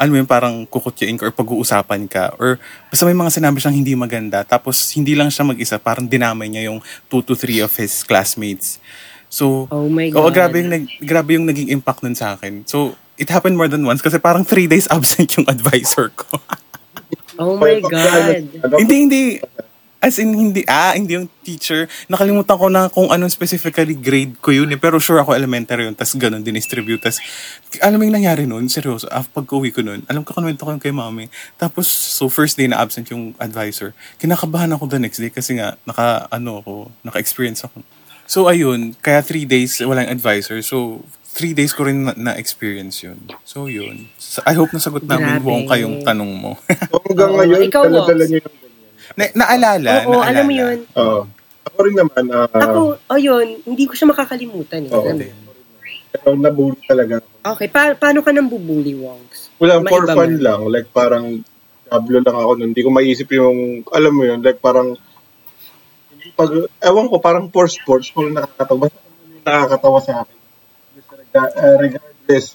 alam 0.00 0.14
mo 0.14 0.18
yun, 0.22 0.30
parang 0.30 0.64
kukutyain 0.64 1.18
ka 1.20 1.28
or 1.28 1.34
pag-uusapan 1.34 2.06
ka 2.08 2.32
or 2.38 2.56
basta 2.88 3.02
may 3.02 3.18
mga 3.18 3.34
sinabi 3.34 3.58
siyang 3.58 3.76
hindi 3.82 3.98
maganda 3.98 4.46
tapos 4.46 4.78
hindi 4.94 5.18
lang 5.18 5.28
siya 5.28 5.44
mag-isa, 5.44 5.76
parang 5.76 6.06
dinamay 6.06 6.46
niya 6.46 6.70
yung 6.70 6.78
two 7.10 7.20
to 7.20 7.34
three 7.34 7.58
of 7.58 7.74
his 7.74 8.06
classmates. 8.06 8.78
So, 9.28 9.68
Oh 9.70 9.88
my 9.88 10.08
God. 10.08 10.32
grabe 10.32 10.56
yung, 10.60 10.72
nag- 10.72 10.92
grabe 11.00 11.30
yung 11.36 11.46
naging 11.46 11.68
impact 11.68 12.00
nun 12.02 12.16
sa 12.16 12.34
akin. 12.34 12.64
So, 12.64 12.96
it 13.16 13.28
happened 13.28 13.56
more 13.56 13.68
than 13.68 13.84
once 13.84 14.00
kasi 14.00 14.16
parang 14.16 14.42
three 14.42 14.66
days 14.66 14.88
absent 14.94 15.28
yung 15.36 15.46
advisor 15.46 16.08
ko. 16.16 16.40
Oh 17.38 17.54
my 17.54 17.78
God. 17.84 18.50
Ano? 18.66 18.76
hindi, 18.82 18.96
hindi. 19.06 19.22
As 19.98 20.14
in, 20.14 20.30
hindi, 20.30 20.62
ah, 20.70 20.94
hindi 20.94 21.18
yung 21.18 21.26
teacher. 21.42 21.90
Nakalimutan 22.06 22.54
ko 22.54 22.70
na 22.70 22.86
kung 22.86 23.10
anong 23.10 23.34
specifically 23.34 23.98
grade 23.98 24.38
ko 24.38 24.54
yun 24.54 24.70
eh. 24.70 24.78
Pero 24.78 25.02
sure 25.02 25.18
ako 25.18 25.34
elementary 25.34 25.82
yun. 25.82 25.94
Tapos 25.98 26.14
ganun, 26.14 26.38
dinistribute. 26.38 27.02
Tapos, 27.02 27.18
alam 27.82 27.98
mo 27.98 28.06
yung 28.06 28.14
nangyari 28.14 28.46
nun? 28.46 28.70
Seryoso, 28.70 29.10
ah, 29.10 29.26
pag 29.26 29.42
uwi 29.50 29.74
ko 29.74 29.82
nun, 29.82 30.06
alam 30.06 30.22
ko 30.22 30.38
kanuwento 30.38 30.62
ko 30.62 30.70
yung 30.70 30.78
kay 30.78 30.94
mami. 30.94 31.26
Tapos, 31.58 31.90
so 31.90 32.30
first 32.30 32.54
day 32.54 32.70
na 32.70 32.78
absent 32.78 33.10
yung 33.10 33.34
advisor. 33.42 33.90
Kinakabahan 34.22 34.70
ako 34.70 34.86
the 34.86 35.02
next 35.02 35.18
day 35.18 35.34
kasi 35.34 35.58
nga, 35.58 35.74
naka, 35.82 36.30
ano 36.30 36.62
ako, 36.62 36.72
naka-experience 37.02 37.66
ako. 37.66 37.82
So, 38.28 38.44
ayun, 38.46 38.92
kaya 38.94 39.18
three 39.20 39.42
days 39.42 39.80
walang 39.80 40.06
advisor. 40.06 40.60
So, 40.60 41.00
three 41.26 41.56
days 41.56 41.72
ko 41.72 41.82
rin 41.82 42.04
na- 42.04 42.12
na-experience 42.14 43.00
yun. 43.00 43.16
So, 43.42 43.64
yun. 43.66 44.12
So, 44.14 44.44
I 44.44 44.52
hope 44.52 44.68
nasagot 44.70 45.00
namin 45.02 45.40
Grabe. 45.40 45.44
buong 45.44 45.64
kayong 45.64 45.96
tanong 46.02 46.28
mo. 46.28 46.52
So, 46.60 47.00
hanggang 47.08 47.32
Oo, 47.32 47.38
ngayon, 47.40 47.60
ikaw, 47.64 47.82
dala-dala 47.82 48.04
Wops. 48.18 48.28
niyo 48.28 48.38
yung 48.38 48.56
ganyan. 48.58 48.92
na, 49.10 49.24
naalala, 49.34 49.90
Oo, 50.04 50.12
naalala. 50.12 50.28
alam 50.28 50.44
mo 50.44 50.52
yun. 50.54 50.78
Oo. 50.94 51.20
ako 51.64 51.78
rin 51.84 51.96
naman, 51.96 52.24
ah, 52.30 52.48
Ako, 52.50 52.80
ayun, 53.08 53.46
hindi 53.62 53.84
ko 53.84 53.92
siya 53.92 54.08
makakalimutan. 54.08 54.82
Eh. 54.84 54.92
Oo. 54.92 55.04
Alam 55.04 55.16
mo 55.16 55.24
yun? 55.24 55.38
pero 56.08 56.32
nabully 56.34 56.80
talaga. 56.84 57.20
Okay, 57.46 57.68
pa- 57.68 57.92
paano 57.94 58.20
ka 58.20 58.32
nang 58.32 58.48
bubuli, 58.48 58.92
Wongs? 58.92 59.52
Wala, 59.56 59.76
May 59.78 59.88
for 59.88 60.04
fun 60.04 60.16
man. 60.16 60.40
lang. 60.40 60.60
Like, 60.66 60.88
parang, 60.90 61.44
jablo 61.84 62.18
lang 62.18 62.32
ako 62.34 62.50
nun. 62.56 62.68
Hindi 62.72 62.82
ko 62.82 62.90
maisip 62.90 63.28
yung, 63.30 63.56
alam 63.88 64.12
mo 64.12 64.24
yun, 64.24 64.40
like, 64.40 64.58
parang, 64.58 64.96
pag, 66.38 66.50
ewan 66.86 67.10
ko, 67.10 67.18
parang 67.18 67.50
for 67.50 67.66
sports, 67.66 68.14
kung 68.14 68.30
nakakatawa, 68.30 68.86
basta 68.86 69.02
ano 69.02 69.42
nakakatawa 69.42 69.98
sa 69.98 70.12
akin. 70.22 70.38
Uh, 71.34 71.76
regardless, 71.82 72.54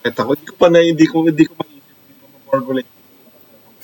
kung 0.00 0.16
ako, 0.16 0.32
hindi 0.32 0.48
ko 0.48 0.56
pa 0.56 0.68
na, 0.72 0.80
hindi 0.80 1.04
ko, 1.04 1.16
hindi 1.28 1.44
ko 1.44 1.52
maisip, 1.60 1.84
hindi 1.92 2.14
ko 2.16 2.24
ma-formulate. 2.32 2.90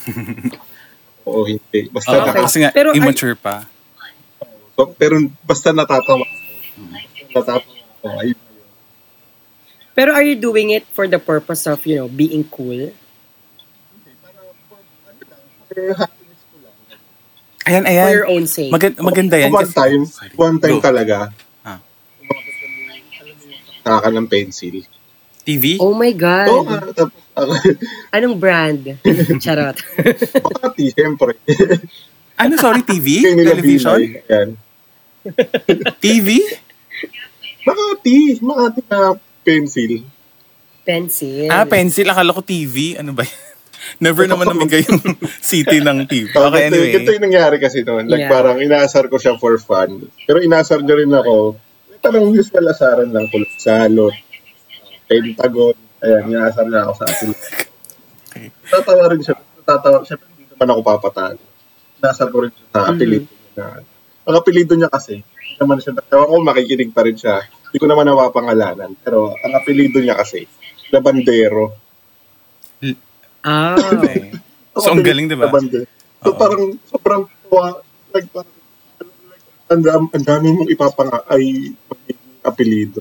Oo, 1.28 1.44
hindi. 1.44 1.80
Basta 1.92 2.09
Oo, 2.09 2.16
nakakatawa. 2.25 2.44
kasi 2.49 2.59
nga, 2.64 2.71
Pero 2.73 2.88
immature 2.97 3.37
pa. 3.37 3.68
So, 4.75 4.90
pero 4.97 5.21
basta 5.44 5.71
natatawa. 5.71 6.25
Natatawa. 7.37 7.68
Ayun. 8.25 8.40
Pero 9.94 10.11
are 10.11 10.26
you 10.26 10.35
doing 10.35 10.75
it 10.75 10.88
for 10.90 11.06
the 11.06 11.21
purpose 11.21 11.68
of, 11.71 11.85
you 11.87 12.00
know, 12.00 12.09
being 12.11 12.42
cool? 12.50 12.90
For 15.68 15.94
happiness 15.94 16.00
ko 16.00 16.09
lang. 16.11 16.24
Ayan, 17.64 17.83
For 17.83 17.90
ayan. 17.90 18.11
your 18.12 18.28
own 18.28 18.44
sake? 18.44 18.68
Mag- 18.68 19.00
maganda 19.00 19.37
yan. 19.37 19.49
One 19.49 19.64
kasi- 19.64 19.73
time, 19.73 20.02
Sorry. 20.04 20.33
one 20.37 20.56
time 20.59 20.78
Go. 20.78 20.85
talaga. 20.85 21.16
Ah. 21.62 21.80
Saka 23.80 24.09
ng 24.09 24.28
pencil. 24.28 24.85
TV? 25.44 25.76
oh 25.76 25.92
my 25.92 26.09
God. 26.12 26.49
Oo 26.49 26.64
nga, 26.64 26.80
tapos 26.94 27.21
Anong 28.16 28.37
brand? 28.38 28.80
Charot. 29.44 29.76
Makati, 30.40 30.85
siyempre. 30.88 31.37
Ano, 32.35 32.56
sorry, 32.56 32.80
TV? 32.80 33.21
Television? 33.21 34.00
Binay, 34.00 34.25
Yan. 34.25 34.49
TV? 36.00 36.40
Makati, 37.64 38.40
Makati 38.40 38.80
na 38.88 38.99
pencil. 39.44 39.92
Pencil. 40.80 41.49
Ah, 41.49 41.64
pencil. 41.64 42.09
Akala 42.09 42.33
ko 42.33 42.40
TV. 42.40 42.97
Ano 42.97 43.12
ba 43.12 43.25
yan? 43.25 43.54
Never 43.97 44.25
naman 44.25 44.47
namigay 44.47 44.83
yung 44.83 45.00
city 45.43 45.79
ng 45.79 46.05
TV. 46.05 46.29
So, 46.29 46.47
Okay, 46.47 46.69
ganito, 46.69 46.76
ganito 46.76 46.95
anyway. 46.99 47.14
yung 47.14 47.25
nangyari 47.25 47.57
kasi 47.59 47.79
noon. 47.81 48.05
Like, 48.07 48.25
Yeah. 48.25 48.33
parang 48.33 48.59
inaasar 48.59 49.07
ko 49.07 49.17
siya 49.17 49.35
for 49.35 49.55
fun. 49.57 50.05
Pero 50.25 50.38
inaasar 50.38 50.81
niya 50.81 50.97
rin 50.97 51.11
ako. 51.11 51.57
Parang 51.99 52.29
usual 52.29 52.64
asaran 52.67 53.09
lang 53.09 53.26
ko. 53.26 53.41
Salot, 53.57 54.12
Pentagon. 55.05 55.76
Ayan, 56.00 56.23
inaasar 56.29 56.64
niya 56.64 56.85
ako 56.85 56.93
sa 56.95 57.05
atin. 57.07 57.29
Okay. 58.26 58.47
Tatawa 58.67 59.05
rin 59.09 59.21
siya. 59.21 59.37
Tatawa 59.62 59.99
siya. 60.03 60.17
Pero 60.17 60.31
hindi 60.31 60.45
naman 60.50 60.69
ako 60.71 60.81
papatalo. 60.83 61.41
Inaasar 61.97 62.29
ko 62.29 62.37
rin 62.41 62.53
siya 62.53 62.67
sa 62.69 62.81
apelido 62.87 63.25
niya. 63.26 63.67
Ang 64.25 64.35
apelido 64.35 64.73
niya 64.75 64.88
kasi, 64.88 65.21
hindi 65.21 65.55
naman 65.57 65.79
siya, 65.79 65.93
ewan 66.07 66.26
ko 66.26 66.35
makikinig 66.43 66.91
pa 66.91 67.03
rin 67.03 67.14
siya. 67.14 67.41
Hindi 67.41 67.79
ko 67.79 67.87
naman 67.87 68.05
nawapangalanan. 68.05 68.91
Pero 68.99 69.33
ang 69.35 69.53
apelido 69.55 69.97
niya 69.99 70.14
kasi, 70.14 70.45
Labandero. 70.91 71.84
Ah. 73.45 73.77
Okay. 73.77 74.33
So, 74.75 74.91
ang 74.91 75.07
galing, 75.07 75.31
di 75.31 75.39
ba? 75.39 75.47
So, 76.19 76.35
parang 76.35 76.75
sobrang 76.91 77.31
tuwa. 77.47 77.79
Like, 78.11 78.27
parang, 78.35 78.59
like, 78.99 79.45
ang, 79.71 79.81
dam- 79.87 80.11
ang 80.11 80.25
dami 80.27 80.51
mong 80.51 80.67
ipapanga 80.67 81.23
ay 81.31 81.71
magiging 81.87 82.43
apelido. 82.43 82.99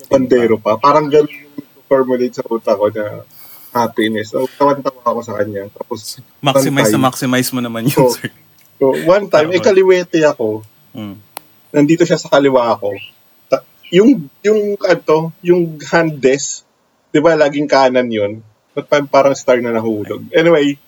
Labandero 0.00 0.56
pa. 0.56 0.80
Parang 0.80 1.12
ganun 1.12 1.28
yung 1.28 1.60
formulate 1.84 2.40
sa 2.40 2.46
utak 2.48 2.72
ko 2.72 2.88
na 2.88 3.20
happiness. 3.68 4.32
So, 4.32 4.48
tawan-tawa 4.48 5.04
ako 5.04 5.20
sa 5.20 5.36
kanya. 5.44 5.68
Tapos, 5.76 6.24
Maximize 6.40 6.88
na 6.88 7.04
maximize 7.04 7.50
mo 7.52 7.60
naman 7.60 7.84
yun, 7.84 8.00
Oo. 8.00 8.16
sir. 8.16 8.32
So, 8.80 8.96
one 9.04 9.28
time, 9.28 9.52
eh, 9.52 9.60
kaliwete 9.60 10.24
ako. 10.24 10.64
Mm. 10.96 11.20
Nandito 11.68 12.08
siya 12.08 12.16
sa 12.16 12.32
kaliwa 12.32 12.80
ako. 12.80 12.96
Ta- 13.44 13.68
yung, 13.92 14.24
yung, 14.40 14.80
ano, 14.80 15.36
yung 15.44 15.76
hand 15.84 16.16
desk, 16.16 16.64
di 17.12 17.20
ba, 17.20 17.36
laging 17.36 17.68
kanan 17.68 18.08
yun. 18.08 18.40
But 18.70 18.86
pa- 18.86 19.02
parang 19.04 19.34
star 19.34 19.58
na 19.58 19.70
nahulog. 19.70 20.30
Anyway, 20.30 20.78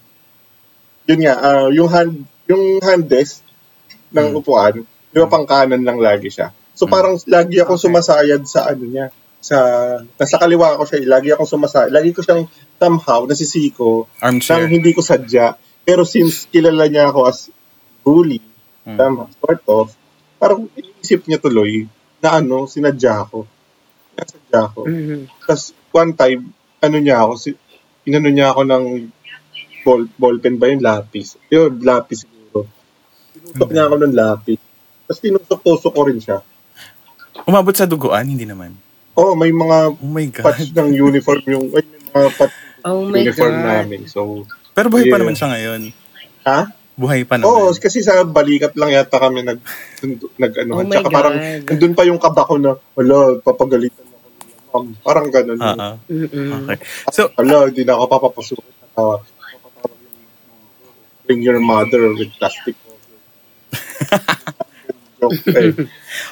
yun 1.05 1.21
nga, 1.21 1.35
ah, 1.37 1.69
yung 1.69 1.91
hand, 1.91 2.15
yung 2.47 2.79
hand 2.79 3.05
desk 3.07 3.43
ng 4.11 4.31
Mm. 4.31 4.39
upuan, 4.39 4.75
di 4.85 5.19
ba, 5.19 5.27
pang 5.27 5.45
kanan 5.45 5.83
lang 5.83 5.99
lagi 5.99 6.31
siya. 6.31 6.55
So, 6.73 6.87
parang 6.87 7.19
lagi 7.27 7.59
akong 7.59 7.77
Okay. 7.77 7.87
sumasayad 7.91 8.43
sa 8.45 8.71
ano 8.71 8.87
niya, 8.87 9.11
sa, 9.39 9.57
nasa 10.15 10.37
kaliwa 10.39 10.79
ko 10.79 10.87
siya, 10.87 11.03
eh. 11.03 11.07
lagi 11.07 11.29
akong 11.31 11.51
sumasayad. 11.51 11.91
Lagi 11.91 12.15
ko 12.15 12.23
siyang 12.23 12.47
somehow 12.79 13.27
nasisiko 13.27 14.07
nang 14.17 14.39
Armchair. 14.39 14.71
hindi 14.71 14.91
ko 14.91 15.03
sadya. 15.03 15.59
Pero 15.83 16.07
since 16.07 16.47
kilala 16.47 16.87
niya 16.87 17.11
ako 17.11 17.21
as 17.27 17.51
bully, 18.01 18.39
Mm. 18.83 18.99
tama, 18.99 19.27
sort 19.37 19.63
of, 19.67 19.87
parang 20.39 20.67
inisip 20.73 21.27
niya 21.27 21.39
tuloy 21.39 21.87
na 22.19 22.39
ano, 22.39 22.67
sinadya 22.67 23.23
ako. 23.23 23.47
Nasadya 24.13 24.59
ako. 24.61 24.81
Mhm. 24.87 25.21
Tapos 25.41 25.63
one 25.91 26.13
time, 26.13 26.43
ano 26.79 26.97
niya 26.99 27.23
ako, 27.23 27.33
si, 27.37 27.51
inano 28.05 28.29
niya 28.29 28.51
ako 28.51 28.63
ng 28.63 28.85
ball, 29.83 30.03
ballpen 30.15 30.57
ba 30.57 30.67
yung 30.67 30.81
lapis? 30.81 31.39
Yun, 31.49 31.81
lapis 31.81 32.23
siguro. 32.23 32.67
Tinusok 33.35 33.71
niya 33.71 33.85
ako 33.87 33.97
ng 33.99 34.15
lapis. 34.15 34.61
Tapos 35.05 35.21
tinusok-tusok 35.21 35.93
ko 35.93 36.03
rin 36.05 36.19
siya. 36.19 36.39
Umabot 37.43 37.73
sa 37.73 37.85
duguan? 37.85 38.25
Hindi 38.25 38.45
naman. 38.45 38.77
Oh, 39.13 39.35
may 39.35 39.51
mga 39.51 39.77
Oh 39.93 40.09
my 40.09 40.27
God. 40.29 40.45
patch 40.47 40.73
ng 40.73 40.89
uniform 40.91 41.43
yung, 41.47 41.67
ay, 41.71 41.83
may 41.83 42.01
mga 42.17 42.31
patch 42.33 42.57
Oh 42.83 43.03
ng 43.03 43.11
my 43.11 43.19
uniform 43.21 43.55
God. 43.55 43.67
namin. 43.67 44.01
So, 44.07 44.47
Pero 44.73 44.89
buhay 44.89 45.05
pa 45.05 45.11
Yeah. 45.11 45.21
naman 45.21 45.35
siya 45.35 45.49
ngayon. 45.51 45.81
ha? 46.43 46.61
Buhay 46.93 47.25
pa 47.25 47.37
naman. 47.37 47.49
Oo, 47.49 47.73
kasi 47.73 48.01
sa 48.01 48.21
balikat 48.23 48.73
lang 48.75 48.91
yata 48.91 49.17
kami 49.17 49.41
nag 49.43 49.61
nag 50.37 50.53
ano, 50.59 50.73
Oh 50.75 50.85
my 50.85 50.93
tsaka 50.93 51.09
parang 51.09 51.37
God. 51.37 51.65
nandun 51.67 51.95
pa 51.95 52.05
yung 52.05 52.17
kaba 52.17 52.43
ko 52.43 52.55
na 52.57 52.77
wala, 52.93 53.17
papagalitan 53.39 54.05
ma'am. 54.73 54.97
Parang 55.05 55.29
ganun. 55.29 55.59
Ah, 55.61 55.77
ah. 55.77 55.95
Mm-mm. 56.09 56.67
Okay. 56.67 56.79
So, 57.13 57.29
Wala, 57.37 57.69
hindi 57.69 57.85
na 57.85 57.95
ako 57.95 58.05
papapasukin. 58.09 58.67
Uh, 58.93 59.21
yung 59.21 59.33
bring 61.25 61.41
your 61.41 61.61
mother 61.61 62.13
with 62.13 62.33
plastic 62.37 62.75
cover. 62.81 63.01
Joke, 65.23 65.39
eh. 65.55 65.71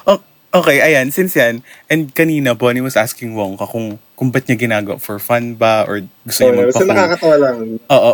o- 0.02 0.25
okay, 0.50 0.82
ayan, 0.82 1.14
since 1.14 1.38
yan, 1.38 1.62
and 1.87 2.11
kanina, 2.11 2.59
Bonnie 2.59 2.82
was 2.82 2.99
asking 2.99 3.38
Wongka 3.38 3.70
kung, 3.70 4.02
kung 4.18 4.28
ba't 4.35 4.50
niya 4.50 4.59
ginagawa, 4.59 4.99
for 4.99 5.23
fun 5.23 5.54
ba, 5.54 5.87
or 5.87 6.02
gusto 6.26 6.42
niya 6.42 6.52
Uh, 6.52 6.73
so 6.75 6.82
magpa 6.82 6.90
nakakatawa 6.90 7.37
lang. 7.38 7.56
Oo. 7.87 8.12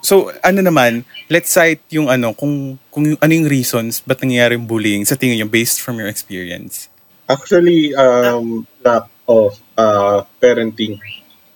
So, 0.00 0.30
ano 0.40 0.62
naman, 0.62 1.02
let's 1.28 1.50
cite 1.52 1.82
yung 1.92 2.08
ano, 2.08 2.32
kung, 2.32 2.78
kung 2.88 3.04
yung- 3.12 3.20
ano 3.20 3.32
yung 3.34 3.44
reasons 3.50 4.00
ba't 4.00 4.22
nangyayari 4.22 4.56
yung 4.56 4.64
bullying 4.64 5.04
sa 5.04 5.18
tingin 5.18 5.36
nyo 5.36 5.48
based 5.50 5.82
from 5.84 5.98
your 6.00 6.08
experience. 6.08 6.88
Actually, 7.28 7.92
um, 7.94 8.64
lack 8.80 9.04
of 9.28 9.52
uh, 9.76 10.24
parenting. 10.38 10.96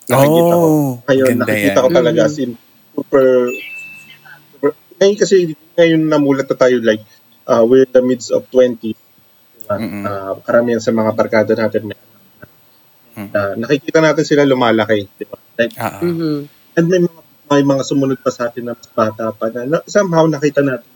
Nakikita 0.04 0.52
ko. 0.52 0.66
Oh, 0.68 0.90
Ngayon, 1.02 1.26
ganda 1.30 1.42
nakikita 1.42 1.72
yan. 1.74 1.82
ko 1.82 1.88
talaga 1.90 2.20
as 2.22 2.36
in 2.36 2.52
super, 2.92 3.24
super 4.52 4.70
ngayon 5.00 5.16
kasi 5.16 5.36
ngayon 5.72 6.02
namulat 6.04 6.44
na 6.44 6.54
tayo 6.54 6.76
like 6.78 7.00
uh, 7.44 7.64
we're 7.64 7.82
in 7.82 7.90
the 7.90 8.04
midst 8.04 8.28
of 8.28 8.44
20 8.52 8.76
diba? 8.84 9.74
Mm-mm. 9.74 10.04
uh, 10.04 10.36
karamihan 10.42 10.78
sa 10.78 10.92
mga 10.92 11.10
barkada 11.12 11.52
natin 11.54 11.88
may 11.88 11.98
Mm. 13.12 13.28
uh, 13.28 13.52
nakikita 13.60 14.00
natin 14.00 14.24
sila 14.24 14.40
lumalaki 14.42 15.04
di 15.04 15.28
ba 15.28 15.36
like. 15.54 15.76
Mhm. 15.76 16.48
and 16.72 16.86
may 16.88 16.96
mga 16.98 17.20
may 17.46 17.60
mga 17.62 17.82
sumunod 17.84 18.16
pa 18.16 18.32
sa 18.32 18.48
atin 18.48 18.64
na 18.64 18.72
mas 18.72 18.88
bata 18.88 19.28
pa 19.30 19.52
na, 19.52 19.68
na 19.68 19.78
somehow 19.84 20.24
nakita 20.24 20.64
natin 20.64 20.88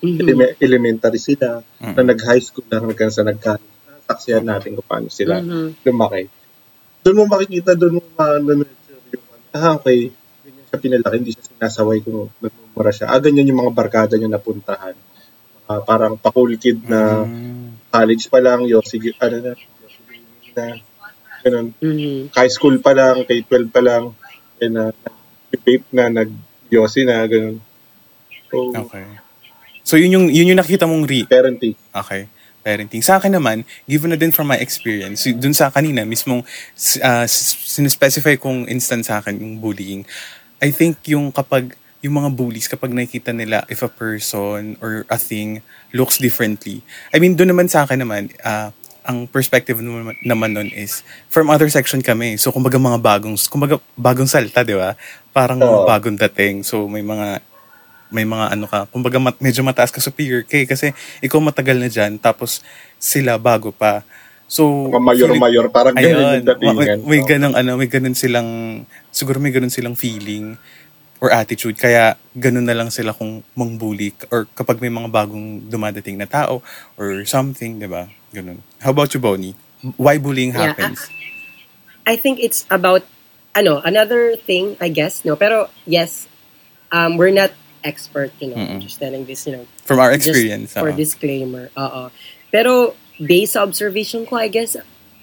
Mhm. 0.00 0.18
eleme- 0.18 0.54
elementary 0.58 1.18
sila 1.18 1.62
Mm. 1.78 1.94
na 1.94 2.02
nag 2.04 2.18
high 2.20 2.42
school 2.42 2.66
na 2.66 2.82
hanggang 2.82 3.06
sa 3.08 3.22
nag-college 3.22 3.79
saksiyan 4.10 4.42
natin 4.42 4.74
kung 4.74 4.84
paano 4.84 5.08
sila 5.08 5.38
Mhm. 5.38 5.86
lumaki. 5.86 6.26
Doon 7.00 7.16
mo 7.16 7.24
makikita, 7.30 7.72
doon 7.72 7.96
mo 7.96 8.02
ma-nurture 8.12 9.00
yung, 9.08 9.24
ah, 9.54 9.78
okay, 9.78 10.10
ganyan 10.42 10.64
siya 10.66 10.78
pinalaki, 10.78 11.16
hindi 11.16 11.32
siya 11.32 11.44
sinasaway 11.48 11.98
kung 12.02 12.28
nagmumura 12.38 12.90
siya. 12.90 13.06
Ah, 13.08 13.22
ganyan 13.22 13.48
yung 13.48 13.60
mga 13.62 13.72
barkada 13.72 14.14
niya 14.14 14.28
napuntahan. 14.28 14.92
Ah, 15.64 15.80
parang 15.80 16.18
pa-cool 16.18 16.58
kid 16.58 16.82
na 16.84 17.24
Mm. 17.24 17.88
college 17.88 18.26
pa 18.26 18.38
lang, 18.38 18.66
Yossi, 18.66 18.98
ano 19.16 19.36
na, 19.38 19.52
na, 20.50 20.64
ganun. 21.40 21.66
Mhm. 21.78 22.34
High 22.34 22.52
school 22.52 22.76
pa 22.78 22.92
lang, 22.92 23.22
K-12 23.24 23.70
pa 23.70 23.80
lang, 23.80 24.12
and 24.58 24.76
uh, 24.76 24.92
vape 25.56 25.86
na, 25.88 26.10
nag-Yossi 26.10 27.06
na, 27.06 27.22
ganun. 27.24 27.62
So, 28.50 28.74
Okay. 28.76 29.06
So, 29.80 29.96
yun 29.96 30.12
yung, 30.12 30.26
yun 30.28 30.52
yung 30.52 30.60
nakita 30.60 30.84
mong 30.84 31.08
re- 31.08 31.26
parenting. 31.26 31.74
Okay. 31.90 32.28
Parenting. 32.60 33.00
Sa 33.00 33.16
akin 33.16 33.32
naman, 33.32 33.64
given 33.88 34.12
na 34.12 34.18
din 34.20 34.28
from 34.28 34.48
my 34.52 34.60
experience, 34.60 35.24
dun 35.24 35.56
sa 35.56 35.72
kanina, 35.72 36.04
mismong 36.04 36.44
uh, 37.00 37.26
sinespecify 37.26 38.36
kong 38.36 38.68
instance 38.68 39.08
sa 39.08 39.24
akin 39.24 39.40
yung 39.40 39.56
bullying, 39.56 40.04
I 40.60 40.68
think 40.68 41.00
yung 41.08 41.32
kapag, 41.32 41.72
yung 42.04 42.20
mga 42.20 42.36
bullies, 42.36 42.68
kapag 42.68 42.92
nakikita 42.92 43.32
nila 43.32 43.64
if 43.72 43.80
a 43.80 43.88
person 43.88 44.76
or 44.84 45.08
a 45.08 45.16
thing 45.16 45.64
looks 45.96 46.20
differently, 46.20 46.84
I 47.12 47.18
mean, 47.20 47.32
dun 47.32 47.48
naman 47.48 47.72
sa 47.72 47.88
akin 47.88 48.04
naman, 48.04 48.28
ah, 48.44 48.76
ang 49.08 49.24
perspective 49.24 49.80
naman, 49.80 50.12
naman 50.20 50.52
nun 50.52 50.68
is, 50.76 51.00
from 51.32 51.48
other 51.48 51.68
section 51.72 52.04
kami. 52.04 52.36
So, 52.36 52.52
kumbaga 52.52 52.76
mga 52.76 53.00
bagong, 53.00 53.36
kumbaga 53.48 53.80
bagong 53.96 54.28
salta, 54.28 54.60
di 54.60 54.76
ba? 54.76 54.94
Parang 55.32 55.58
Oo. 55.64 55.88
bagong 55.88 56.20
dating. 56.20 56.60
So, 56.62 56.84
may 56.84 57.00
mga 57.00 57.40
may 58.10 58.26
mga 58.26 58.54
ano 58.54 58.66
ka, 58.66 58.86
kumbaga 58.90 59.18
mat, 59.22 59.38
medyo 59.38 59.62
mataas 59.62 59.94
ka 59.94 60.02
superior 60.02 60.42
kay 60.42 60.66
kasi 60.66 60.92
ikaw 61.22 61.38
matagal 61.38 61.78
na 61.78 61.86
dyan, 61.86 62.18
tapos 62.18 62.60
sila 62.98 63.38
bago 63.38 63.70
pa. 63.70 64.02
So, 64.50 64.90
mayor-mayor, 64.90 65.70
parang 65.70 65.94
ganun 65.94 66.10
ayun, 66.10 66.42
yung 66.42 66.48
datingan. 66.50 66.98
may, 67.06 67.18
may 67.18 67.22
ganun, 67.22 67.54
ano, 67.54 67.78
may 67.78 67.86
ganun 67.86 68.18
silang, 68.18 68.82
siguro 69.14 69.38
may 69.38 69.54
ganun 69.54 69.70
silang 69.70 69.94
feeling. 69.94 70.58
or 71.20 71.28
attitude. 71.28 71.76
Kaya 71.76 72.16
ganun 72.32 72.64
na 72.64 72.72
lang 72.72 72.88
sila 72.88 73.12
kung 73.12 73.44
mangbully 73.52 74.16
or 74.32 74.48
kapag 74.56 74.80
may 74.80 74.88
mga 74.88 75.12
bagong 75.12 75.68
dumadating 75.68 76.16
na 76.16 76.24
tao 76.24 76.64
or 76.96 77.22
something, 77.28 77.76
di 77.76 77.84
ba? 77.84 78.08
Ganun. 78.32 78.64
How 78.80 78.90
about 78.90 79.12
you, 79.12 79.20
Bonnie? 79.20 79.54
Why 80.00 80.16
bullying 80.16 80.56
Yeah, 80.56 80.72
happens? 80.72 81.12
I 82.08 82.16
think 82.16 82.40
it's 82.40 82.64
about 82.72 83.04
ano, 83.52 83.84
another 83.84 84.34
thing, 84.34 84.80
I 84.80 84.88
guess, 84.88 85.20
no. 85.20 85.36
Pero 85.36 85.68
yes, 85.84 86.24
um 86.88 87.20
we're 87.20 87.34
not 87.36 87.52
expert, 87.84 88.32
you 88.40 88.48
know. 88.52 88.56
Mm-mm. 88.56 88.80
Just 88.80 88.98
telling 88.98 89.24
this, 89.24 89.46
you 89.46 89.56
know, 89.56 89.64
From 89.84 89.98
our 89.98 90.12
just 90.16 90.28
experience. 90.28 90.72
for 90.74 90.90
oo. 90.90 90.96
disclaimer. 90.96 91.70
Oo. 91.76 92.10
Pero 92.50 92.94
based 93.20 93.54
sa 93.54 93.62
observation 93.62 94.26
ko, 94.26 94.36
I 94.36 94.48
guess 94.48 94.76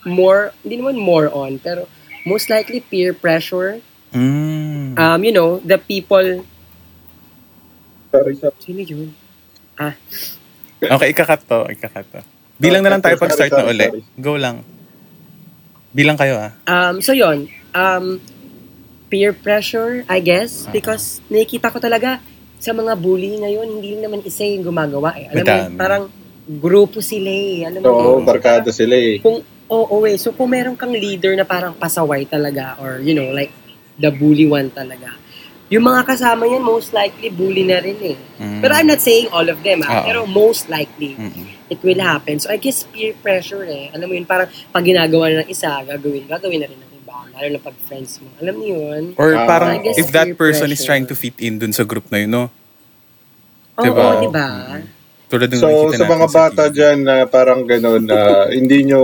more, 0.05 0.53
hindi 0.63 0.79
naman 0.79 0.97
more 0.97 1.27
on, 1.33 1.59
pero 1.59 1.87
most 2.25 2.49
likely 2.49 2.79
peer 2.79 3.13
pressure. 3.13 3.81
Mm. 4.13 4.95
Um, 4.97 5.19
you 5.23 5.31
know, 5.31 5.59
the 5.61 5.77
people, 5.77 6.45
Sorry, 8.11 8.33
sorry. 8.39 8.55
sino 8.63 8.81
yun? 8.81 9.11
Okay, 10.77 11.09
ikakat 11.13 11.45
to. 11.45 11.67
Ikakat 11.69 12.05
to. 12.13 12.21
Bilang 12.57 12.81
na 12.81 12.89
lang 12.97 13.01
tayo 13.01 13.17
pag 13.21 13.33
start 13.33 13.53
na 13.53 13.69
uli. 13.69 14.01
Go 14.17 14.37
lang. 14.37 14.65
Bilang 15.93 16.17
kayo 16.17 16.37
ah. 16.37 16.51
Um, 16.65 17.01
so 17.01 17.13
yon 17.13 17.49
um, 17.73 18.17
peer 19.09 19.33
pressure, 19.33 20.05
I 20.09 20.19
guess, 20.19 20.65
because 20.73 21.21
nakikita 21.29 21.69
ko 21.69 21.77
talaga 21.77 22.19
sa 22.57 22.71
mga 22.73 22.93
bully 22.97 23.37
ngayon, 23.37 23.67
hindi 23.79 23.97
naman 23.97 24.25
isa 24.25 24.41
yung 24.43 24.65
gumagawa 24.65 25.13
eh. 25.17 25.29
Alam 25.29 25.45
mo, 25.45 25.57
parang 25.77 26.03
grupo 26.47 27.03
sila 27.03 27.29
eh. 27.29 27.67
Alam 27.69 27.81
mo, 27.83 27.89
Oo? 27.91 28.01
So, 28.21 28.25
barkada 28.25 28.69
sila 28.73 28.95
eh. 28.97 29.21
kung 29.21 29.43
oo 29.67 29.97
eh. 30.07 30.15
So 30.15 30.31
kung 30.31 30.55
meron 30.55 30.79
kang 30.79 30.95
leader 30.95 31.35
na 31.35 31.43
parang 31.43 31.75
pasaway 31.75 32.23
talaga 32.23 32.79
or 32.79 33.03
you 33.03 33.11
know 33.11 33.29
like 33.35 33.51
the 33.99 34.09
bully 34.09 34.47
one 34.47 34.71
talaga. 34.71 35.11
Yung 35.67 35.83
mga 35.83 36.07
kasama 36.07 36.47
niyan 36.47 36.63
most 36.63 36.95
likely 36.95 37.27
bully 37.27 37.67
na 37.67 37.83
rin 37.83 37.99
eh. 37.99 38.17
Mm. 38.39 38.63
Pero 38.63 38.71
I'm 38.71 38.87
not 38.87 39.03
saying 39.03 39.27
all 39.35 39.43
of 39.51 39.59
them 39.59 39.83
ah, 39.83 40.07
pero 40.07 40.23
most 40.23 40.71
likely 40.71 41.19
Mm-mm. 41.19 41.43
it 41.67 41.83
will 41.83 41.99
happen. 41.99 42.39
So 42.39 42.47
I 42.47 42.55
guess 42.55 42.87
peer 42.87 43.11
pressure 43.19 43.67
eh. 43.67 43.91
Alam 43.91 44.07
mo 44.07 44.13
yun 44.15 44.23
parang 44.23 44.47
pag 44.71 44.87
ginagawa 44.87 45.27
na 45.27 45.43
ng 45.43 45.51
isa, 45.51 45.83
gagawin, 45.83 46.23
gagawin 46.23 46.63
na 46.63 46.67
rin 46.71 46.79
ng. 46.79 46.87
Lalo 47.38 47.48
na 47.53 47.62
pag 47.62 47.77
friends 47.86 48.17
mo. 48.17 48.27
Alam 48.41 48.56
niyo 48.58 48.75
yun? 48.82 49.03
Or 49.13 49.29
Ah, 49.32 49.46
parang 49.46 49.77
guess 49.79 49.94
if 49.96 50.10
that 50.10 50.25
person 50.34 50.67
is 50.67 50.82
pressure. 50.82 50.89
trying 50.89 51.06
to 51.06 51.13
fit 51.13 51.38
in 51.38 51.62
dun 51.62 51.70
sa 51.70 51.86
group 51.86 52.10
na 52.10 52.17
yun, 52.17 52.34
no? 52.34 52.46
Oo, 53.77 53.86
Diba? 53.86 54.06
di 54.17 54.27
ba? 54.27 54.48
Tulad 55.27 55.46
ng 55.48 55.60
So, 55.60 55.94
sa 55.94 56.08
mga 56.08 56.27
bata 56.27 56.63
TV. 56.65 56.74
dyan 56.74 56.98
na 57.03 57.15
parang 57.24 57.62
gano'n, 57.62 58.01
na 58.01 58.20
hindi 58.50 58.89
nyo, 58.89 59.01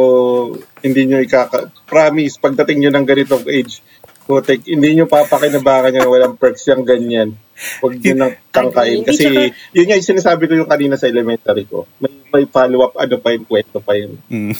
hindi 0.79 1.05
nyo 1.05 1.21
ikaka, 1.21 1.69
promise, 1.85 2.41
pagdating 2.41 2.79
nyo 2.79 2.91
ng 2.91 3.05
ganitong 3.05 3.45
age, 3.45 3.83
putik, 4.23 4.65
hindi 4.65 4.95
nyo 4.95 5.05
papakinabangan 5.05 5.93
yan, 5.93 6.07
walang 6.07 6.33
perks 6.33 6.65
yung 6.65 6.81
ganyan. 6.81 7.35
Huwag 7.83 7.99
nyo 7.99 8.13
nang 8.15 8.33
tangkain. 8.55 9.03
Kasi, 9.03 9.51
yun 9.69 9.85
nga 9.85 9.93
yung 9.93 10.09
sinasabi 10.09 10.47
ko 10.47 10.57
yung 10.57 10.71
kanina 10.71 10.95
sa 10.95 11.05
elementary 11.05 11.67
ko. 11.67 11.85
May, 11.99 12.09
may 12.31 12.45
follow-up, 12.47 12.97
ano 12.97 13.15
pa 13.19 13.29
yun, 13.29 13.43
kwento 13.43 13.77
pa 13.77 13.93
yun. 13.93 14.15
Mm. 14.25 14.55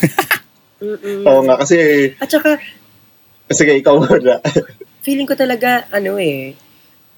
Oo 1.24 1.42
nga, 1.42 1.56
kasi, 1.58 2.12
At 2.20 2.27
saka, 2.27 2.60
sige, 3.53 3.74
ikaw 3.77 3.95
muna. 4.01 4.41
feeling 5.05 5.27
ko 5.27 5.36
talaga, 5.36 5.86
ano 5.91 6.15
eh, 6.17 6.55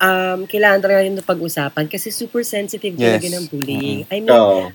um, 0.01 0.43
kailangan 0.49 0.81
talaga 0.81 0.99
ito 1.05 1.23
pag-usapan 1.23 1.85
kasi 1.85 2.09
super 2.09 2.41
sensitive 2.41 2.97
Yes. 2.97 3.21
talaga 3.21 3.27
ng 3.37 3.45
bullying. 3.47 3.99
I 4.09 4.19
mean, 4.19 4.33
Oo. 4.33 4.73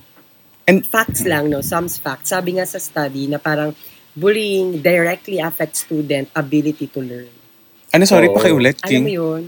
facts 0.87 1.27
lang, 1.27 1.51
no? 1.51 1.59
Some 1.59 1.91
facts. 1.91 2.31
Sabi 2.31 2.57
nga 2.57 2.65
sa 2.65 2.79
study 2.79 3.27
na 3.27 3.37
parang 3.37 3.75
bullying 4.15 4.79
directly 4.79 5.43
affects 5.43 5.83
student 5.83 6.31
ability 6.33 6.87
to 6.87 6.99
learn. 7.03 7.31
Ano, 7.91 8.03
sorry, 8.07 8.31
Oo. 8.31 8.35
pakiulit, 8.39 8.79
Alam 8.81 8.89
King. 8.89 9.03
mo 9.03 9.11
yun? 9.11 9.43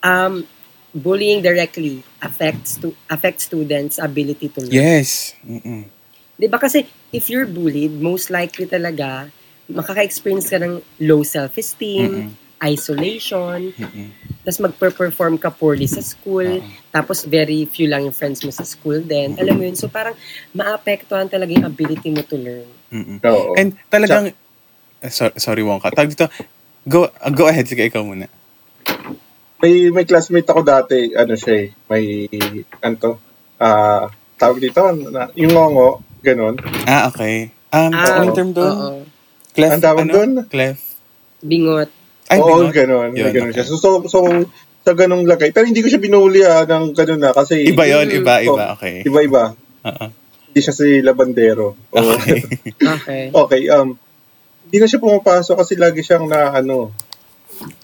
Um, 0.00 0.34
bullying 0.94 1.42
directly 1.42 2.02
affects 2.18 2.78
to 2.82 2.90
affects 3.06 3.46
students' 3.46 3.98
ability 3.98 4.50
to 4.50 4.64
learn. 4.66 4.74
Yes. 4.74 5.38
Mm-mm. 5.46 5.86
'Di 6.40 6.46
ba 6.48 6.58
kasi 6.58 6.88
if 7.12 7.28
you're 7.28 7.46
bullied, 7.46 7.94
most 8.00 8.32
likely 8.32 8.66
talaga 8.66 9.28
makaka-experience 9.70 10.50
ka 10.50 10.58
ng 10.58 10.82
low 11.06 11.22
self-esteem, 11.22 12.28
Mm-mm. 12.28 12.32
isolation, 12.60 13.72
Mm-mm. 13.72 14.08
tapos 14.44 14.60
magper-perform 14.60 15.40
ka 15.40 15.48
poorly 15.48 15.88
sa 15.88 16.04
school, 16.04 16.60
Oo. 16.60 16.66
tapos 16.92 17.24
very 17.24 17.64
few 17.64 17.88
lang 17.88 18.04
yung 18.04 18.12
friends 18.12 18.44
mo 18.44 18.52
sa 18.52 18.66
school 18.68 19.00
din. 19.00 19.38
Alam 19.40 19.54
mo 19.56 19.62
yun? 19.64 19.76
So 19.78 19.88
parang 19.88 20.12
maapektuhan 20.52 21.30
talaga 21.30 21.54
yung 21.56 21.64
ability 21.64 22.12
mo 22.12 22.20
to 22.20 22.36
learn. 22.36 22.68
Mm-mm. 22.92 23.16
Oo. 23.24 23.56
And 23.56 23.78
talagang, 23.88 24.36
uh, 25.00 25.12
sorry, 25.12 25.34
sorry 25.40 25.62
Wongka. 25.64 25.94
Tawag 25.94 26.12
dito, 26.12 26.28
go, 26.84 27.08
uh, 27.08 27.32
go 27.32 27.48
ahead, 27.48 27.64
sige, 27.64 27.86
ikaw 27.86 28.04
muna. 28.04 28.28
may 29.60 29.92
may 29.92 30.08
classmate 30.08 30.48
ako 30.48 30.64
dati, 30.64 31.12
ano 31.12 31.36
siya 31.36 31.52
eh, 31.52 31.66
may, 31.92 32.24
ano 32.80 32.94
to, 32.96 33.12
ah, 33.60 34.08
tawag 34.40 34.56
dito, 34.56 34.80
na, 35.12 35.28
yung 35.36 35.52
ngongo, 35.52 36.00
ganun. 36.24 36.56
Ah, 36.88 37.12
okay. 37.12 37.52
Um, 37.68 37.92
Ah, 37.92 38.24
anong 38.24 38.34
term 38.34 38.50
doon? 38.56 38.72
Oo. 38.72 39.00
Clef, 39.50 39.70
Ang 39.72 39.82
tawag 39.82 40.06
ano? 40.06 40.12
doon? 40.12 40.30
Clef. 40.46 40.78
Bingot. 41.40 41.90
Ay, 42.26 42.38
Oo, 42.38 42.46
bingot? 42.62 42.74
ganun. 42.74 43.08
Yun, 43.12 43.30
ganun 43.30 43.50
okay. 43.50 43.62
siya. 43.62 43.64
So, 43.66 43.76
so, 43.76 43.90
so, 44.06 44.18
sa 44.80 44.92
ganung 44.94 45.24
lagay. 45.24 45.50
Pero 45.50 45.66
hindi 45.66 45.80
ko 45.80 45.88
siya 45.88 45.98
binuli 45.98 46.40
ah, 46.40 46.64
ng 46.64 46.92
ganun 46.92 47.20
na. 47.20 47.30
Kasi, 47.30 47.66
Iba 47.66 47.84
yon 47.84 48.06
Mm. 48.06 48.16
iba, 48.16 48.34
iba, 48.40 48.62
Oh, 48.64 48.74
okay. 48.74 48.94
Iba-iba. 49.02 49.44
Oo. 49.84 50.06
Hindi 50.46 50.60
siya 50.60 50.74
si 50.74 50.98
Labandero. 50.98 51.76
Oo. 51.90 52.12
Okay. 52.16 52.40
Okay. 52.96 53.22
okay, 53.30 53.60
um, 53.70 53.94
hindi 54.64 54.76
na 54.76 54.86
siya 54.86 54.98
pumapasok 54.98 55.56
kasi 55.56 55.74
lagi 55.74 56.00
siyang 56.00 56.26
na, 56.26 56.52
ano, 56.52 56.94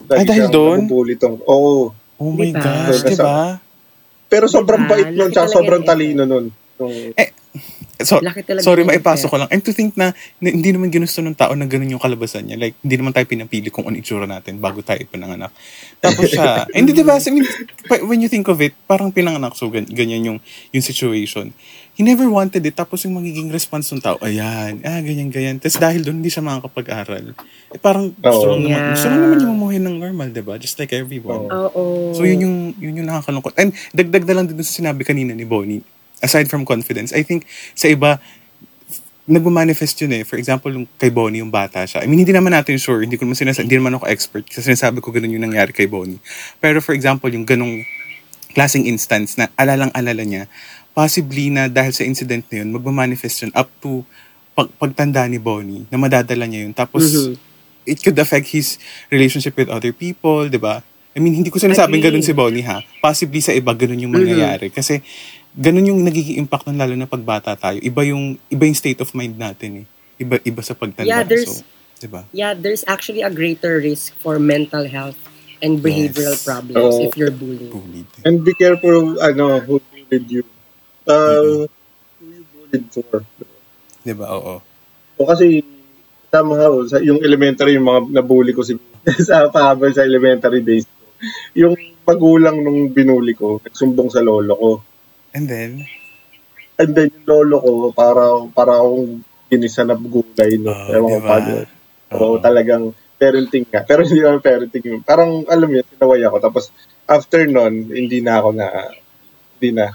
lagi 0.06 0.22
Ah, 0.22 0.24
dahil 0.24 0.46
siyang 0.46 0.54
doon? 0.54 0.78
tong, 1.16 1.36
oo. 1.42 1.90
Oh 2.16 2.32
my 2.32 2.48
Diba? 2.48 2.62
gosh, 2.62 3.02
Diba? 3.02 3.10
di 3.10 3.16
ba? 3.16 3.36
Pero 4.26 4.46
sobrang 4.46 4.82
Diba? 4.82 4.90
bait 4.94 5.08
nun, 5.12 5.30
tsaka 5.30 5.52
sobrang 5.52 5.82
talino 5.82 6.24
nun. 6.24 6.48
Nung, 6.76 6.94
So, 7.96 8.20
sorry, 8.60 8.84
maipasok 8.84 9.24
effect. 9.24 9.32
ko 9.32 9.36
lang. 9.40 9.48
And 9.48 9.64
to 9.64 9.72
think 9.72 9.96
na, 9.96 10.12
na 10.36 10.48
hindi 10.52 10.68
naman 10.68 10.92
ginusto 10.92 11.24
ng 11.24 11.32
tao 11.32 11.56
na 11.56 11.64
ganun 11.64 11.96
yung 11.96 12.02
kalabasan 12.02 12.44
niya. 12.44 12.60
Like, 12.60 12.76
hindi 12.84 12.96
naman 13.00 13.16
tayo 13.16 13.24
pinapili 13.24 13.72
kung 13.72 13.88
ano 13.88 13.96
itsura 13.96 14.28
natin 14.28 14.60
bago 14.60 14.84
tayo 14.84 15.00
pinanganak. 15.08 15.48
Tapos 15.96 16.28
siya, 16.28 16.68
hindi 16.76 16.92
diba, 16.92 17.16
I 17.16 17.30
mean, 17.32 17.48
when 18.04 18.20
you 18.20 18.28
think 18.28 18.44
of 18.52 18.60
it, 18.60 18.76
parang 18.84 19.08
pinanganak, 19.08 19.56
so 19.56 19.72
gan- 19.72 19.88
ganyan 19.88 20.28
yung, 20.28 20.38
yung 20.76 20.84
situation. 20.84 21.56
He 21.96 22.04
never 22.04 22.28
wanted 22.28 22.60
it. 22.60 22.76
Tapos 22.76 23.08
yung 23.08 23.16
magiging 23.16 23.48
response 23.48 23.88
ng 23.96 24.04
tao, 24.04 24.20
ayan, 24.20 24.84
ah, 24.84 25.00
ganyan, 25.00 25.32
ganyan. 25.32 25.56
Tapos 25.56 25.80
dahil 25.80 26.04
doon, 26.04 26.20
hindi 26.20 26.28
siya 26.28 26.44
makakapag-aral. 26.44 27.32
Eh, 27.72 27.80
parang 27.80 28.12
gusto 28.12 28.44
Oo. 28.44 28.60
lang 28.60 28.68
naman, 28.68 28.76
Yeah. 28.76 28.92
gusto 28.92 29.06
lang 29.08 29.20
naman 29.24 29.36
yung 29.40 29.52
mamuhay 29.56 29.78
ng 29.80 29.96
normal, 29.96 30.28
diba? 30.28 30.60
Just 30.60 30.76
like 30.76 30.92
everyone. 30.92 31.48
Oo. 31.48 31.68
Oo. 31.72 32.12
So 32.12 32.28
yun 32.28 32.44
yung 32.44 32.56
yun 32.76 33.00
yung 33.00 33.08
nakakalungkot. 33.08 33.56
And 33.56 33.72
dagdag 33.96 34.28
na 34.28 34.34
lang 34.36 34.44
din 34.46 34.60
sa 34.60 34.76
sinabi 34.76 35.00
kanina 35.02 35.32
ni 35.32 35.48
Bonnie. 35.48 35.80
Aside 36.24 36.48
from 36.48 36.64
confidence, 36.64 37.12
I 37.12 37.22
think 37.22 37.44
sa 37.76 37.92
iba 37.92 38.16
nagmamanifest 39.26 39.98
yun 40.06 40.22
eh. 40.22 40.22
For 40.22 40.38
example, 40.38 40.70
yung 40.70 40.86
kay 40.96 41.10
Bonnie, 41.10 41.42
yung 41.42 41.50
bata 41.50 41.82
siya. 41.82 42.00
I 42.00 42.06
mean, 42.06 42.22
hindi 42.22 42.30
naman 42.30 42.54
natin 42.54 42.78
sure. 42.78 43.02
Hindi 43.02 43.18
ko 43.18 43.26
naman 43.26 43.34
sinasabi, 43.34 43.66
hindi 43.66 43.78
naman 43.82 43.98
ako 43.98 44.06
expert. 44.06 44.46
Kasi 44.46 44.70
sinasabi 44.70 45.02
ko 45.02 45.10
ganun 45.10 45.34
yung 45.34 45.50
nangyari 45.50 45.74
kay 45.74 45.90
Bonnie. 45.90 46.22
Pero 46.62 46.78
for 46.78 46.94
example, 46.94 47.26
yung 47.28 47.42
ganong 47.42 47.82
klaseng 48.54 48.86
instance 48.86 49.34
na 49.34 49.50
alalang-alala 49.58 50.22
niya, 50.22 50.46
possibly 50.96 51.52
na 51.52 51.66
dahil 51.68 51.92
sa 51.92 52.06
incident 52.06 52.46
na 52.48 52.64
yun, 52.64 52.72
magmamanifest 52.72 53.44
yun 53.44 53.52
up 53.52 53.68
to 53.82 54.06
pag, 54.56 54.72
pagtanda 54.80 55.28
ni 55.28 55.36
Bonnie, 55.36 55.84
na 55.92 56.00
madadala 56.00 56.48
niya 56.48 56.64
yun. 56.64 56.72
Tapos, 56.72 57.04
Mhm. 57.04 57.36
it 57.84 58.00
could 58.00 58.16
affect 58.16 58.48
his 58.48 58.80
relationship 59.12 59.52
with 59.60 59.68
other 59.68 59.92
people, 59.92 60.48
di 60.48 60.56
ba? 60.56 60.80
I 61.12 61.20
mean, 61.20 61.36
hindi 61.36 61.52
ko 61.52 61.60
sinasabing 61.60 62.00
ganun 62.00 62.24
si 62.24 62.32
Bonnie 62.32 62.64
ha. 62.64 62.80
Possibly 63.04 63.44
sa 63.44 63.52
iba, 63.52 63.76
ganun 63.76 64.00
yung 64.00 64.16
mangyayari. 64.16 64.72
Kasi, 64.72 65.04
ganun 65.56 65.88
yung 65.88 66.00
nagiging 66.04 66.36
impact 66.36 66.68
nun 66.68 66.76
lalo 66.76 66.92
na 66.92 67.08
pagbata 67.08 67.56
tayo. 67.56 67.80
Iba 67.80 68.04
yung, 68.04 68.36
iba 68.52 68.62
yung 68.68 68.76
state 68.76 69.00
of 69.00 69.10
mind 69.16 69.40
natin 69.40 69.82
eh. 69.82 69.86
Iba, 70.20 70.36
iba 70.44 70.60
sa 70.60 70.76
pagtanda. 70.76 71.08
Yeah, 71.08 71.24
there's- 71.24 71.64
so, 71.64 71.64
di 71.96 72.08
ba? 72.08 72.28
Yeah, 72.30 72.52
there's 72.52 72.84
actually 72.84 73.24
a 73.24 73.32
greater 73.32 73.80
risk 73.80 74.12
for 74.20 74.36
mental 74.36 74.84
health 74.84 75.16
and 75.64 75.80
behavioral 75.80 76.36
Yes. 76.36 76.44
problems 76.44 76.92
Oo. 77.00 77.08
if 77.08 77.16
you're 77.16 77.32
bullied. 77.32 77.72
Bullied. 77.72 78.08
and 78.28 78.44
be 78.44 78.52
careful, 78.52 79.16
ano, 79.16 79.56
who 79.64 79.80
bullied 79.80 80.28
you. 80.28 80.44
Uh, 81.08 81.64
who 82.20 82.24
you 82.28 82.44
bullied 82.52 82.86
for. 82.92 83.24
Di 84.04 84.12
ba? 84.12 84.28
Oo. 84.36 84.60
O 85.16 85.24
kasi, 85.24 85.64
somehow, 86.28 86.84
sa, 86.84 87.00
yung 87.00 87.24
elementary, 87.24 87.80
yung 87.80 87.88
mga 87.88 88.00
nabully 88.12 88.52
ko 88.52 88.60
si, 88.60 88.76
sa 89.28 89.48
pahabol 89.48 89.88
sa 89.96 90.04
elementary 90.04 90.60
days 90.60 90.84
ko. 90.84 91.00
Yung 91.56 91.72
magulang 92.04 92.60
nung 92.60 92.92
binuli 92.92 93.32
ko, 93.32 93.56
nagsumbong 93.64 94.12
sa 94.12 94.20
lolo 94.20 94.52
ko. 94.52 94.70
And 95.36 95.44
then, 95.44 95.84
And 96.76 96.92
then 96.92 97.08
yung 97.12 97.24
lolo 97.28 97.56
ko, 97.60 97.70
para, 97.92 98.24
para 98.52 98.80
akong 98.80 99.20
ginisa 99.48 99.84
na 99.84 99.96
gulay. 99.96 100.60
No? 100.60 100.72
Oh, 100.72 100.92
Ewan 100.92 101.08
ko 101.08 101.20
diba? 101.20 101.28
paano. 101.28 101.50
So, 102.06 102.24
Oo. 102.36 102.38
talagang 102.40 102.84
parenting 103.16 103.64
nga. 103.72 103.80
Pero 103.84 104.04
hindi 104.04 104.20
naman 104.20 104.44
parenting. 104.44 105.00
Parang, 105.04 105.44
alam 105.48 105.66
mo 105.68 105.74
yun, 105.80 105.86
sinaway 105.88 106.20
ako. 106.24 106.36
Tapos, 106.40 106.64
after 107.08 107.48
nun, 107.48 107.88
hindi 107.88 108.20
na 108.20 108.44
ako 108.44 108.48
na, 108.52 108.66
hindi 109.56 109.70
na. 109.72 109.92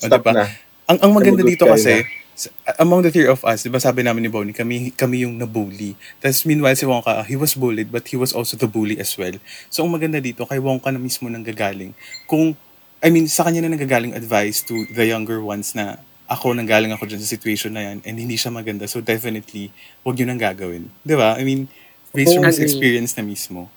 O, 0.00 0.08
Stop 0.08 0.24
diba? 0.24 0.32
na. 0.32 0.44
ang, 0.88 0.98
ang 1.04 1.12
maganda 1.12 1.44
dito 1.44 1.68
ka 1.68 1.76
kasi, 1.76 2.00
na. 2.00 2.80
among 2.80 3.04
the 3.04 3.12
three 3.12 3.28
of 3.28 3.44
us, 3.44 3.60
di 3.60 3.70
ba 3.70 3.78
sabi 3.78 4.00
namin 4.00 4.24
ni 4.24 4.30
Bonnie, 4.32 4.56
kami, 4.56 4.88
kami 4.96 5.28
yung 5.28 5.36
nabully. 5.36 5.94
Tapos 6.18 6.48
meanwhile 6.48 6.74
si 6.74 6.88
Wongka, 6.88 7.28
he 7.28 7.36
was 7.36 7.52
bullied 7.52 7.92
but 7.92 8.08
he 8.08 8.16
was 8.16 8.32
also 8.32 8.56
the 8.56 8.66
bully 8.66 8.96
as 8.96 9.12
well. 9.20 9.36
So 9.68 9.84
ang 9.84 9.92
maganda 9.92 10.18
dito, 10.18 10.48
kay 10.48 10.58
Wongka 10.58 10.90
na 10.90 10.98
mismo 10.98 11.28
nang 11.28 11.44
gagaling. 11.44 11.92
Kung, 12.24 12.56
I 13.02 13.10
mean, 13.10 13.26
sa 13.26 13.42
kanya 13.42 13.66
na 13.66 13.74
nanggagaling 13.74 14.14
advice 14.14 14.62
to 14.62 14.86
the 14.86 15.02
younger 15.10 15.42
ones 15.42 15.74
na 15.74 15.98
ako 16.30 16.54
nanggaling 16.54 16.94
ako 16.94 17.04
dyan 17.04 17.20
sa 17.20 17.28
situation 17.28 17.74
na 17.74 17.82
yan 17.82 17.98
and 18.06 18.14
hindi 18.16 18.38
siya 18.38 18.54
maganda. 18.54 18.86
So 18.86 19.02
definitely, 19.02 19.74
huwag 20.06 20.16
yun 20.16 20.30
ang 20.30 20.40
gagawin. 20.40 20.88
Di 21.02 21.18
ba? 21.18 21.34
I 21.36 21.42
mean, 21.42 21.66
based 22.14 22.38
on 22.38 22.46
his 22.46 22.62
experience 22.62 23.18
na 23.18 23.26
mismo. 23.26 23.68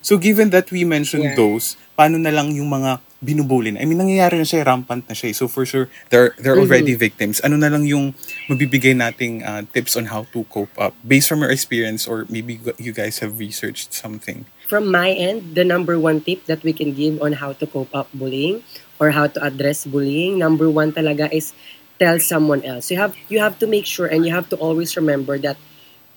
So 0.00 0.16
given 0.16 0.54
that 0.54 0.70
we 0.70 0.86
mentioned 0.86 1.34
Yeah. 1.34 1.36
those, 1.36 1.74
paano 1.98 2.16
na 2.16 2.30
lang 2.30 2.54
yung 2.54 2.70
mga 2.70 3.02
binubulin? 3.18 3.74
I 3.76 3.84
mean, 3.84 3.98
nangyayari 3.98 4.38
na 4.38 4.46
siya, 4.46 4.62
rampant 4.62 5.04
na 5.10 5.12
siya. 5.12 5.34
eh. 5.34 5.36
So 5.36 5.50
for 5.50 5.66
sure, 5.66 5.90
they're, 6.08 6.38
they're 6.38 6.56
already 6.56 6.94
victims. 6.94 7.42
Ano 7.42 7.58
na 7.58 7.66
lang 7.66 7.82
yung 7.82 8.14
mabibigay 8.46 8.94
nating 8.94 9.42
uh, 9.42 9.66
tips 9.74 9.98
on 9.98 10.08
how 10.14 10.22
to 10.30 10.46
cope 10.48 10.72
up 10.78 10.94
based 11.02 11.26
from 11.26 11.42
your 11.42 11.50
experience 11.50 12.06
or 12.06 12.24
maybe 12.30 12.62
you 12.78 12.94
guys 12.94 13.18
have 13.18 13.42
researched 13.42 13.90
something? 13.90 14.46
From 14.68 14.92
my 14.92 15.10
end, 15.16 15.56
the 15.56 15.64
number 15.64 15.96
one 15.96 16.20
tip 16.20 16.44
that 16.44 16.60
we 16.60 16.76
can 16.76 16.92
give 16.92 17.24
on 17.24 17.40
how 17.40 17.56
to 17.56 17.64
cope 17.64 17.96
up 17.96 18.12
bullying 18.12 18.62
or 19.00 19.16
how 19.16 19.26
to 19.26 19.40
address 19.40 19.88
bullying, 19.88 20.36
number 20.36 20.68
one 20.68 20.92
talaga 20.92 21.32
is 21.32 21.56
tell 21.98 22.20
someone 22.20 22.62
else. 22.62 22.92
You 22.92 23.00
have 23.00 23.16
you 23.32 23.40
have 23.40 23.58
to 23.58 23.66
make 23.66 23.88
sure 23.88 24.06
and 24.06 24.28
you 24.28 24.32
have 24.36 24.52
to 24.52 24.56
always 24.60 24.92
remember 24.94 25.40
that 25.40 25.56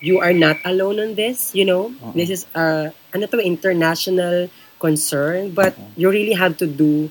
you 0.03 0.19
are 0.19 0.33
not 0.33 0.59
alone 0.67 0.99
on 0.99 1.15
this, 1.15 1.55
you 1.55 1.63
know. 1.63 1.95
This 2.11 2.29
is 2.29 2.41
uh 2.51 2.91
ano 3.15 3.25
to 3.31 3.39
international 3.39 4.51
concern, 4.83 5.55
but 5.55 5.77
you 5.95 6.11
really 6.11 6.35
have 6.35 6.57
to 6.59 6.67
do 6.67 7.07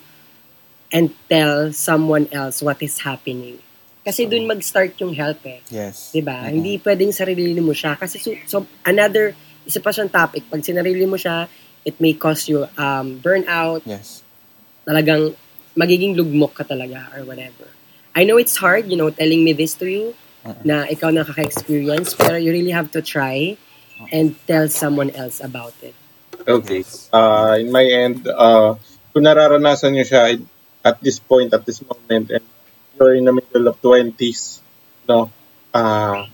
and 0.92 1.14
tell 1.30 1.72
someone 1.72 2.26
else 2.34 2.60
what 2.60 2.82
is 2.82 3.00
happening. 3.00 3.62
Kasi 4.02 4.26
dun 4.26 4.48
mag-start 4.48 4.98
yung 4.98 5.14
help 5.14 5.38
eh. 5.46 5.62
Yes. 5.70 6.10
'di 6.10 6.20
ba? 6.24 6.50
Hindi 6.50 6.82
pwedeng 6.82 7.14
sarili 7.14 7.56
mo 7.62 7.70
siya 7.70 7.94
kasi 7.94 8.18
so, 8.18 8.34
so 8.48 8.56
another 8.84 9.32
isa 9.70 9.78
pa 9.78 9.94
siyang 9.94 10.10
topic. 10.10 10.50
Pag 10.50 10.66
sinarili 10.66 11.06
mo 11.06 11.14
siya 11.14 11.46
it 11.86 11.94
may 12.02 12.18
cause 12.18 12.50
you 12.50 12.66
um 12.74 13.22
burnout. 13.22 13.86
Yes. 13.86 14.26
talagang 14.90 15.36
magiging 15.78 16.18
lugmok 16.18 16.58
ka 16.58 16.64
talaga 16.66 17.06
or 17.14 17.22
whatever. 17.22 17.70
I 18.10 18.26
know 18.26 18.42
it's 18.42 18.58
hard 18.58 18.90
you 18.90 18.98
know 18.98 19.14
telling 19.14 19.46
me 19.46 19.54
this 19.54 19.78
to 19.78 19.86
you 19.86 20.18
na 20.66 20.88
ikaw 20.88 21.12
nakaka-experience 21.12 22.16
pero 22.16 22.40
you 22.40 22.50
really 22.50 22.74
have 22.74 22.90
to 22.90 23.04
try 23.04 23.54
and 24.10 24.34
tell 24.48 24.66
someone 24.66 25.12
else 25.14 25.38
about 25.38 25.76
it. 25.84 25.94
Okay. 26.48 26.82
Uh, 27.12 27.60
in 27.60 27.68
my 27.68 27.84
end, 27.84 28.24
uh, 28.26 28.74
kung 29.12 29.28
nararanasan 29.28 29.92
nyo 29.92 30.02
siya 30.08 30.40
at 30.80 30.96
this 31.04 31.20
point, 31.20 31.52
at 31.52 31.68
this 31.68 31.84
moment, 31.84 32.32
and 32.32 32.44
you're 32.96 33.12
in 33.12 33.28
the 33.28 33.36
middle 33.36 33.68
of 33.68 33.76
20s, 33.84 34.64
no, 35.04 35.28
uh, 35.76 36.24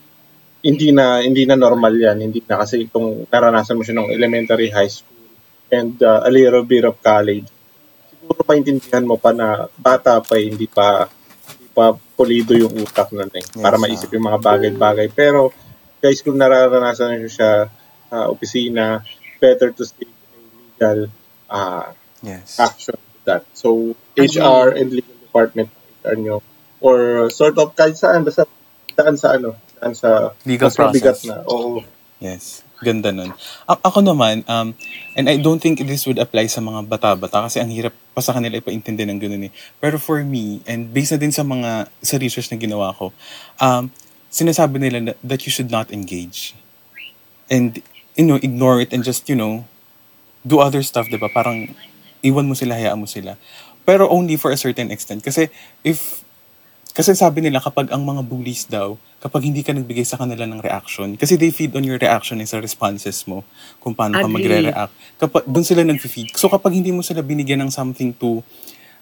hindi 0.62 0.90
na 0.94 1.20
hindi 1.20 1.44
na 1.44 1.56
normal 1.58 1.94
yan. 1.94 2.22
Hindi 2.22 2.40
na 2.46 2.62
kasi 2.62 2.88
kung 2.88 3.28
naranasan 3.28 3.76
mo 3.76 3.82
siya 3.84 3.96
nung 3.96 4.10
elementary, 4.12 4.72
high 4.72 4.90
school, 4.90 5.16
and 5.72 5.98
uh, 6.00 6.22
a 6.24 6.30
little 6.30 6.64
bit 6.64 6.86
of 6.86 6.96
college, 7.02 7.46
siguro 8.10 8.40
maintindihan 8.46 9.04
mo 9.04 9.20
pa 9.20 9.30
na 9.34 9.68
bata 9.76 10.22
pa, 10.22 10.34
eh, 10.38 10.50
hindi 10.50 10.66
pa 10.66 11.06
hindi 11.46 11.68
pa 11.70 11.94
pulido 11.94 12.56
yung 12.56 12.72
utak 12.80 13.12
nun 13.12 13.30
eh, 13.36 13.44
para 13.60 13.76
Yes, 13.76 13.82
maisip 13.84 14.08
yung 14.16 14.26
mga 14.26 14.40
bagay-bagay. 14.40 15.08
Pero, 15.12 15.52
guys, 16.00 16.24
kung 16.24 16.40
nararanasan 16.40 17.20
nyo 17.20 17.30
siya 17.30 17.68
sa 18.08 18.16
opisina, 18.32 19.04
better 19.38 19.70
to 19.76 19.84
stay 19.84 20.08
legal 20.08 21.12
uh, 21.52 21.92
Yes. 22.24 22.58
action 22.58 22.96
to 22.96 23.18
that. 23.28 23.42
So, 23.52 23.94
HR 24.16 24.74
and 24.74 24.88
legal 24.90 25.14
department, 25.20 25.68
HR 26.02 26.16
nyo, 26.16 26.36
or 26.80 27.28
sort 27.30 27.54
of 27.60 27.76
kahit 27.76 27.94
saan, 28.00 28.24
basta 28.24 28.48
daan 28.96 29.20
sa 29.20 29.36
ano, 29.36 29.54
daan 29.78 29.94
sa 29.94 30.32
Legal 30.42 30.68
mas 30.68 30.76
mabigat 30.76 31.16
process. 31.16 31.28
na. 31.28 31.44
Oo. 31.46 31.84
Yes. 32.16 32.64
Ganda 32.76 33.08
nun. 33.08 33.32
A- 33.64 33.80
ako 33.80 34.04
naman, 34.04 34.44
um, 34.44 34.76
and 35.16 35.26
I 35.28 35.40
don't 35.40 35.60
think 35.60 35.80
this 35.80 36.04
would 36.04 36.20
apply 36.20 36.44
sa 36.44 36.60
mga 36.60 36.84
bata-bata 36.84 37.48
kasi 37.48 37.56
ang 37.60 37.72
hirap 37.72 37.96
pa 38.12 38.20
sa 38.20 38.36
kanila 38.36 38.60
ipaintindi 38.60 39.08
ng 39.08 39.20
ganun 39.20 39.48
eh. 39.48 39.52
Pero 39.80 39.96
for 39.96 40.20
me, 40.20 40.60
and 40.68 40.92
based 40.92 41.16
na 41.16 41.20
din 41.20 41.32
sa 41.32 41.40
mga 41.40 41.88
sa 42.04 42.16
research 42.20 42.52
na 42.52 42.60
ginawa 42.60 42.92
ko, 42.92 43.16
um, 43.56 43.88
sinasabi 44.28 44.76
nila 44.76 44.98
na- 45.00 45.18
that 45.24 45.48
you 45.48 45.52
should 45.52 45.72
not 45.72 45.88
engage. 45.88 46.52
And, 47.48 47.80
you 48.12 48.28
know, 48.28 48.36
ignore 48.36 48.84
it 48.84 48.92
and 48.92 49.00
just, 49.00 49.24
you 49.32 49.36
know, 49.38 49.64
do 50.44 50.60
other 50.60 50.84
stuff, 50.84 51.08
di 51.08 51.16
ba? 51.16 51.32
Parang 51.32 51.72
iwan 52.20 52.44
mo 52.44 52.52
sila, 52.52 52.76
hayaan 52.76 53.00
mo 53.00 53.08
sila. 53.08 53.40
Pero 53.86 54.10
only 54.10 54.36
for 54.36 54.50
a 54.52 54.58
certain 54.58 54.90
extent. 54.90 55.22
Kasi 55.22 55.48
if 55.80 56.25
kasi 56.96 57.12
sabi 57.12 57.44
nila 57.44 57.60
kapag 57.60 57.92
ang 57.92 58.00
mga 58.00 58.24
bullies 58.24 58.64
daw, 58.64 58.96
kapag 59.20 59.52
hindi 59.52 59.60
ka 59.60 59.76
nagbigay 59.76 60.00
sa 60.00 60.16
kanila 60.16 60.48
ng 60.48 60.64
reaction, 60.64 61.12
kasi 61.20 61.36
they 61.36 61.52
feed 61.52 61.76
on 61.76 61.84
your 61.84 62.00
reaction 62.00 62.40
eh, 62.40 62.48
sa 62.48 62.56
responses 62.56 63.20
mo, 63.28 63.44
kung 63.84 63.92
paano 63.92 64.16
ka 64.16 64.24
Agree. 64.24 64.32
magre-react. 64.40 64.92
Kapag, 65.20 65.44
doon 65.44 65.60
sila 65.60 65.84
nag-feed. 65.84 66.32
So 66.40 66.48
kapag 66.48 66.72
hindi 66.72 66.96
mo 66.96 67.04
sila 67.04 67.20
binigyan 67.20 67.68
ng 67.68 67.68
something 67.68 68.16
to, 68.16 68.40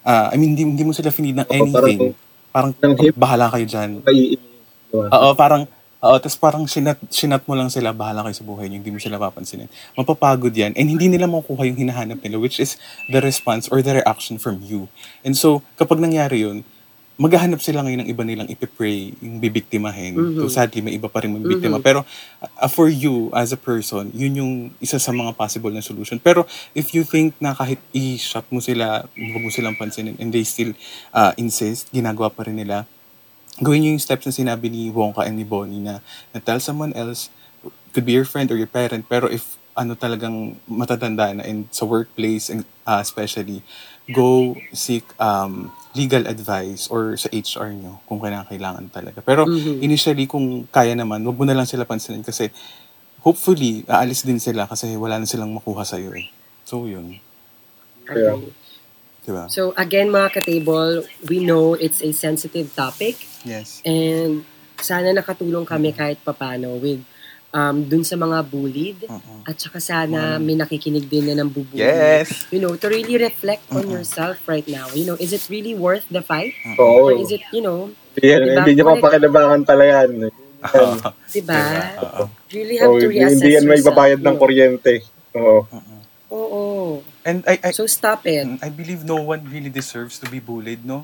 uh, 0.03 0.27
I 0.27 0.35
mean, 0.35 0.59
hindi, 0.59 0.67
hindi 0.67 0.83
mo 0.83 0.91
sila 0.91 1.07
finid 1.07 1.39
ng 1.39 1.47
anything, 1.47 2.11
parang, 2.51 2.75
ng 2.75 2.93
hip. 2.99 3.15
bahala 3.15 3.47
kayo 3.47 3.63
dyan. 3.63 4.03
Naiinis. 4.03 4.43
diba? 4.91 5.07
Oo, 5.15 5.31
parang, 5.31 5.63
oo, 6.03 6.15
tapos 6.19 6.35
parang 6.35 6.67
sinat, 6.67 6.99
sinat 7.07 7.47
mo 7.47 7.55
lang 7.55 7.71
sila, 7.71 7.95
bahala 7.95 8.27
kayo 8.27 8.35
sa 8.35 8.43
buhay 8.43 8.67
niyo, 8.67 8.83
hindi 8.83 8.91
mo 8.91 8.99
sila 8.99 9.15
papansinin. 9.15 9.71
Mapapagod 9.95 10.51
yan, 10.51 10.75
and 10.75 10.91
hindi 10.91 11.07
nila 11.07 11.31
makukuha 11.31 11.63
yung 11.71 11.79
hinahanap 11.87 12.19
nila, 12.19 12.43
which 12.43 12.59
is 12.59 12.75
the 13.07 13.23
response 13.23 13.71
or 13.71 13.79
the 13.79 14.03
reaction 14.03 14.35
from 14.35 14.59
you. 14.67 14.91
And 15.23 15.31
so, 15.31 15.63
kapag 15.79 16.03
nangyari 16.03 16.43
yun, 16.43 16.67
maghahanap 17.15 17.63
sila 17.63 17.79
ngayon 17.79 18.03
ng 18.03 18.09
iba 18.11 18.23
nilang 18.27 18.49
ipipray, 18.51 19.15
yung 19.23 19.39
bibiktimahin. 19.39 20.19
So 20.35 20.51
sadly, 20.51 20.83
may 20.83 20.99
iba 20.99 21.07
pa 21.07 21.23
rin 21.23 21.31
mabiktima. 21.31 21.79
Pero 21.79 22.03
uh, 22.43 22.67
for 22.67 22.91
you, 22.91 23.31
as 23.31 23.55
a 23.55 23.59
person, 23.59 24.11
yun 24.11 24.35
yung 24.35 24.53
isa 24.83 24.99
sa 24.99 25.15
mga 25.15 25.31
possible 25.39 25.71
na 25.71 25.79
solution. 25.79 26.19
Pero 26.19 26.43
if 26.75 26.91
you 26.91 27.07
think 27.07 27.31
na 27.39 27.55
kahit 27.55 27.79
i-shut 27.95 28.43
mo 28.51 28.59
sila, 28.59 29.07
huwag 29.15 29.43
mo 29.43 29.47
silang 29.47 29.79
pansinin, 29.79 30.19
and 30.19 30.35
they 30.35 30.43
still 30.43 30.75
uh, 31.15 31.31
insist, 31.39 31.87
ginagawa 31.95 32.27
pa 32.27 32.43
rin 32.43 32.59
nila, 32.59 32.83
gawin 33.63 33.87
nyo 33.87 33.89
yung 33.95 34.03
steps 34.03 34.27
na 34.27 34.35
sinabi 34.35 34.67
ni 34.67 34.91
Wongka 34.91 35.23
and 35.23 35.39
ni 35.39 35.47
Bonnie 35.47 35.79
na, 35.79 36.03
na 36.35 36.43
tell 36.43 36.59
someone 36.59 36.91
else, 36.91 37.31
could 37.95 38.03
be 38.03 38.11
your 38.11 38.27
friend 38.27 38.51
or 38.51 38.59
your 38.59 38.67
parent, 38.67 39.07
pero 39.07 39.31
if 39.31 39.55
ano 39.71 39.95
talagang 39.95 40.59
matatanda 40.67 41.31
na 41.31 41.43
and 41.47 41.71
sa 41.71 41.87
workplace 41.87 42.51
and, 42.51 42.67
uh, 42.83 42.99
especially, 42.99 43.63
go 44.11 44.59
seek 44.75 45.07
um, 45.15 45.71
legal 45.95 46.27
advice 46.27 46.91
or 46.91 47.15
sa 47.15 47.31
HR 47.31 47.71
nyo 47.71 48.03
kung 48.05 48.19
kailangan 48.19 48.91
talaga. 48.91 49.23
Pero 49.23 49.47
initially, 49.81 50.27
kung 50.27 50.67
kaya 50.69 50.93
naman, 50.93 51.23
wag 51.23 51.37
mo 51.39 51.43
na 51.47 51.55
lang 51.55 51.67
sila 51.67 51.87
pansinin 51.87 52.21
kasi 52.21 52.51
hopefully, 53.23 53.87
aalis 53.87 54.27
din 54.27 54.37
sila 54.37 54.67
kasi 54.69 54.93
wala 54.99 55.17
na 55.17 55.25
silang 55.25 55.55
makuha 55.55 55.81
sa'yo 55.87 56.13
eh. 56.13 56.29
So, 56.67 56.85
yun. 56.85 57.17
Kaya, 58.05 58.37
Diba? 59.25 59.49
so 59.49 59.73
again 59.73 60.13
mga 60.13 60.37
ka-table 60.37 61.01
we 61.25 61.41
know 61.41 61.73
it's 61.73 61.97
a 62.05 62.13
sensitive 62.13 62.69
topic 62.77 63.17
Yes. 63.45 63.79
And 63.85 64.41
sana 64.81 65.13
nakatulong 65.13 65.69
kami 65.69 65.93
kahit 65.93 66.19
papano 66.25 66.81
with 66.81 67.05
um, 67.55 67.87
dun 67.87 68.03
sa 68.03 68.19
mga 68.19 68.43
bullied. 68.43 68.99
Oo. 69.07 69.47
At 69.47 69.55
saka 69.55 69.79
sana 69.79 70.35
may 70.35 70.59
nakikinig 70.59 71.07
din 71.07 71.31
na 71.31 71.39
ng 71.39 71.47
bubuli. 71.47 71.79
Yes. 71.79 72.51
You 72.51 72.59
know, 72.59 72.75
to 72.75 72.91
really 72.91 73.15
reflect 73.15 73.63
on 73.71 73.87
yourself 73.87 74.43
right 74.43 74.67
now. 74.67 74.91
You 74.91 75.07
know, 75.07 75.15
is 75.15 75.31
it 75.31 75.47
really 75.47 75.71
worth 75.71 76.03
the 76.11 76.19
fight? 76.19 76.51
Oo. 76.75 77.07
Or 77.07 77.15
is 77.15 77.31
it, 77.31 77.41
you 77.55 77.63
know, 77.63 77.95
Yan, 78.23 78.47
Diba? 78.47 78.63
Hindi 78.63 78.71
nyo 78.79 78.85
papakinabangan 78.95 79.61
pala 79.67 79.83
yan. 79.83 80.09
Yan. 80.31 80.31
diba? 81.35 81.63
You 82.47 82.55
really 82.55 82.77
have 82.79 82.89
Oo, 82.89 82.99
to 83.03 83.07
reassess 83.11 83.43
hindi 83.43 83.49
yan 83.59 83.65
may 83.67 83.81
babayad 83.83 84.19
you 84.23 84.27
ng 84.31 84.37
kuryente. 84.39 84.93
Oo. 85.35 85.67
Oo. 86.31 86.63
And 87.27 87.43
I, 87.43 87.59
I, 87.59 87.71
So 87.75 87.83
stop 87.91 88.23
it. 88.23 88.47
I 88.63 88.69
believe 88.71 89.03
no 89.03 89.19
one 89.19 89.43
really 89.51 89.67
deserves 89.67 90.15
to 90.23 90.31
be 90.31 90.39
bullied, 90.39 90.87
no? 90.87 91.03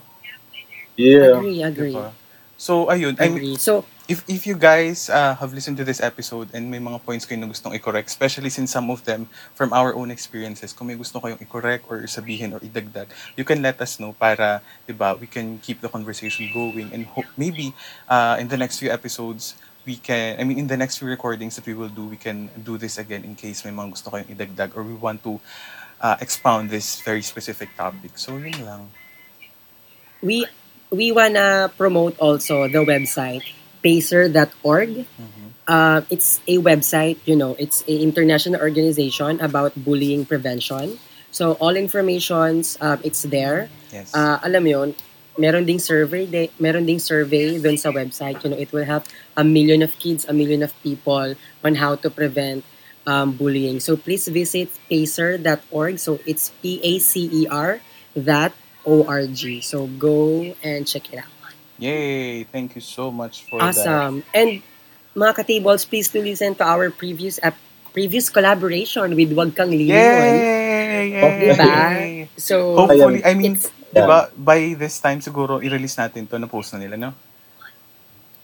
Yeah. 0.96 1.36
Agree, 1.36 1.60
agree. 1.64 1.96
Diba? 2.00 2.16
So, 2.62 2.94
ayun. 2.94 3.18
I 3.18 3.26
mean. 3.26 3.58
So, 3.58 3.90
if 4.06 4.22
if 4.30 4.46
you 4.46 4.54
guys 4.54 5.10
uh, 5.10 5.34
have 5.34 5.50
listened 5.50 5.82
to 5.82 5.86
this 5.88 5.98
episode 5.98 6.54
and 6.54 6.70
may 6.70 6.78
mga 6.78 7.02
points 7.02 7.26
kayo 7.26 7.42
na 7.42 7.50
gustong 7.50 7.74
i-correct, 7.74 8.06
especially 8.14 8.54
since 8.54 8.70
some 8.70 8.94
of 8.94 9.02
them 9.02 9.26
from 9.58 9.74
our 9.74 9.98
own 9.98 10.14
experiences, 10.14 10.70
kung 10.70 10.86
may 10.86 10.94
gusto 10.94 11.18
kayong 11.18 11.42
i-correct 11.42 11.90
or 11.90 12.06
sabihin 12.06 12.54
or 12.54 12.62
idagdag, 12.62 13.10
you 13.34 13.42
can 13.42 13.66
let 13.66 13.82
us 13.82 13.98
know 13.98 14.14
para, 14.14 14.62
di 14.86 14.94
ba, 14.94 15.18
we 15.18 15.26
can 15.26 15.58
keep 15.66 15.82
the 15.82 15.90
conversation 15.90 16.54
going 16.54 16.94
and 16.94 17.10
hope 17.10 17.26
maybe 17.34 17.74
uh, 18.06 18.38
in 18.38 18.46
the 18.46 18.60
next 18.62 18.78
few 18.78 18.94
episodes, 18.94 19.58
we 19.82 19.98
can, 19.98 20.38
I 20.38 20.46
mean, 20.46 20.62
in 20.62 20.70
the 20.70 20.78
next 20.78 21.02
few 21.02 21.10
recordings 21.10 21.58
that 21.58 21.66
we 21.66 21.74
will 21.74 21.90
do, 21.90 22.06
we 22.06 22.22
can 22.22 22.54
do 22.62 22.78
this 22.78 23.02
again 23.02 23.26
in 23.26 23.34
case 23.34 23.66
may 23.66 23.74
mga 23.74 23.98
gusto 23.98 24.14
kayong 24.14 24.30
idagdag 24.30 24.78
or 24.78 24.86
we 24.86 24.94
want 24.94 25.26
to 25.26 25.42
uh, 25.98 26.22
expound 26.22 26.70
this 26.70 27.02
very 27.02 27.26
specific 27.26 27.74
topic. 27.74 28.22
So, 28.22 28.38
yun 28.38 28.54
lang. 28.62 28.94
we 30.22 30.46
we 30.92 31.12
wanna 31.12 31.72
promote 31.78 32.20
also 32.20 32.68
the 32.68 32.84
website 32.84 33.44
pacer.org. 33.82 35.06
Uh, 35.68 36.02
it's 36.10 36.42
a 36.48 36.58
website, 36.58 37.18
you 37.26 37.36
know, 37.36 37.56
it's 37.58 37.84
a 37.88 37.96
international 37.96 38.60
organization 38.60 39.40
about 39.40 39.72
bullying 39.76 40.26
prevention. 40.26 41.00
So 41.32 41.54
all 41.64 41.76
informations, 41.78 42.78
um, 42.82 43.00
it's 43.04 43.24
there. 43.24 43.70
Yes. 43.92 44.14
Uh, 44.14 44.40
alam 44.44 44.68
yun, 44.68 44.96
meron 45.38 45.64
ding 45.66 45.80
survey, 45.80 46.26
de, 46.26 46.52
meron 46.60 46.86
ding 46.86 47.00
survey 47.00 47.56
dun 47.58 47.78
sa 47.78 47.92
website. 47.92 48.44
You 48.44 48.52
know, 48.52 48.60
it 48.60 48.74
will 48.74 48.84
help 48.84 49.06
a 49.38 49.44
million 49.44 49.82
of 49.82 49.96
kids, 49.98 50.26
a 50.28 50.34
million 50.34 50.62
of 50.62 50.76
people 50.84 51.36
on 51.64 51.76
how 51.76 51.96
to 51.96 52.10
prevent 52.10 52.66
um, 53.08 53.32
bullying. 53.32 53.80
So 53.80 53.96
please 53.96 54.28
visit 54.28 54.70
pacer.org. 54.90 56.00
So 56.00 56.20
it's 56.28 56.52
P-A-C-E-R 56.62 57.80
dot 58.12 58.52
O-R-G. 58.86 59.62
So 59.62 59.88
go 59.88 60.42
and 60.64 60.88
check 60.88 61.12
it 61.14 61.20
out. 61.20 61.32
Yay! 61.82 62.46
Thank 62.46 62.78
you 62.78 62.84
so 62.86 63.10
much 63.10 63.50
for 63.50 63.58
that. 63.58 63.74
Awesome. 63.74 64.22
And 64.38 64.62
mga 65.18 65.42
ka-tables, 65.42 65.86
please 65.86 66.08
to 66.14 66.22
listen 66.22 66.54
to 66.62 66.64
our 66.64 66.94
previous 66.94 67.42
ep- 67.42 67.58
previous 67.90 68.30
collaboration 68.30 69.18
with 69.18 69.34
Wag 69.34 69.58
Kang 69.58 69.74
Lilingon. 69.74 69.98
Yay! 69.98 71.06
Yay! 71.10 71.50
Diba? 71.52 71.74
So, 72.38 72.78
Hopefully, 72.78 73.26
I 73.26 73.34
mean, 73.34 73.58
diba, 73.92 74.30
by 74.38 74.78
this 74.78 75.02
time 75.02 75.20
siguro, 75.26 75.58
i-release 75.58 75.98
natin 75.98 76.30
to 76.30 76.38
na 76.38 76.46
post 76.46 76.78
na 76.78 76.86
nila, 76.86 76.96
no? 77.02 77.12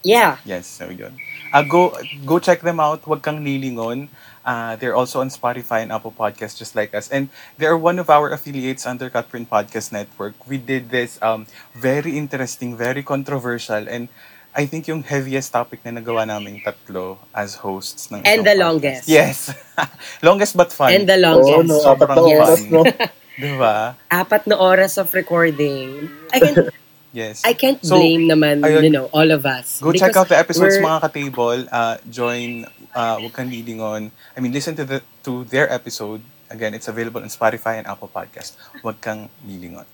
Yeah. 0.03 0.37
Yes, 0.45 0.67
so 0.67 0.89
yun. 0.89 1.17
Uh, 1.53 1.63
go 1.63 1.95
go 2.25 2.39
check 2.39 2.61
them 2.61 2.79
out. 2.79 3.03
Huwag 3.03 3.23
kang 3.23 3.39
lilingon. 3.43 4.09
Uh, 4.47 4.75
they're 4.79 4.95
also 4.95 5.19
on 5.19 5.27
Spotify 5.27 5.83
and 5.83 5.91
Apple 5.91 6.15
Podcasts 6.15 6.55
just 6.55 6.75
like 6.75 6.95
us. 6.95 7.11
And 7.11 7.27
they're 7.59 7.75
one 7.75 7.99
of 7.99 8.09
our 8.09 8.31
affiliates 8.31 8.87
under 8.87 9.09
Cutprint 9.11 9.47
Podcast 9.51 9.91
Network. 9.91 10.35
We 10.47 10.57
did 10.57 10.87
this 10.89 11.19
um, 11.21 11.47
very 11.75 12.15
interesting, 12.17 12.75
very 12.79 13.03
controversial, 13.03 13.83
and 13.91 14.07
I 14.55 14.65
think 14.65 14.87
yung 14.87 15.03
heaviest 15.03 15.51
topic 15.53 15.83
na 15.85 15.91
nagawa 16.01 16.25
namin 16.25 16.63
tatlo 16.65 17.19
as 17.35 17.59
hosts 17.61 18.09
ng 18.09 18.23
And 18.25 18.41
the 18.41 18.55
podcast. 18.55 18.63
longest. 18.63 19.03
Yes. 19.05 19.37
longest 20.25 20.57
but 20.57 20.71
fun. 20.73 20.95
And 20.95 21.05
the 21.05 21.19
longest. 21.21 21.67
no, 21.69 21.77
Sobrang 21.83 22.09
apat 22.09 22.17
na 22.17 22.23
oras, 22.25 22.61
no? 22.71 22.81
Diba? 23.37 23.75
Apat 24.09 24.43
na 24.49 24.55
oras 24.57 24.97
of 24.97 25.13
recording. 25.13 26.09
I 26.33 26.39
can 26.41 26.73
Yes. 27.13 27.41
I 27.45 27.53
can't 27.53 27.79
So, 27.81 27.97
blame 27.97 28.27
naman, 28.27 28.61
ayun. 28.61 28.83
you 28.83 28.89
know, 28.91 29.05
all 29.15 29.31
of 29.31 29.45
us. 29.45 29.79
Go 29.81 29.91
check 29.91 30.15
out 30.15 30.27
the 30.27 30.37
episodes 30.37 30.77
mga 30.77 31.01
ka-table. 31.01 31.65
Uh, 31.71 31.97
join 32.09 32.67
uh, 32.93 33.17
Huwag 33.17 33.33
Kang 33.33 33.49
Lilingon. 33.49 34.11
I 34.35 34.39
mean, 34.39 34.51
listen 34.51 34.75
to 34.75 34.85
the 34.85 34.99
to 35.23 35.47
their 35.47 35.71
episode. 35.71 36.21
Again, 36.51 36.75
it's 36.75 36.87
available 36.87 37.19
on 37.23 37.31
Spotify 37.31 37.79
and 37.79 37.87
Apple 37.87 38.11
Podcast. 38.11 38.55
Huwag 38.83 38.99
Kang 39.01 39.27
Lilingon. 39.43 39.87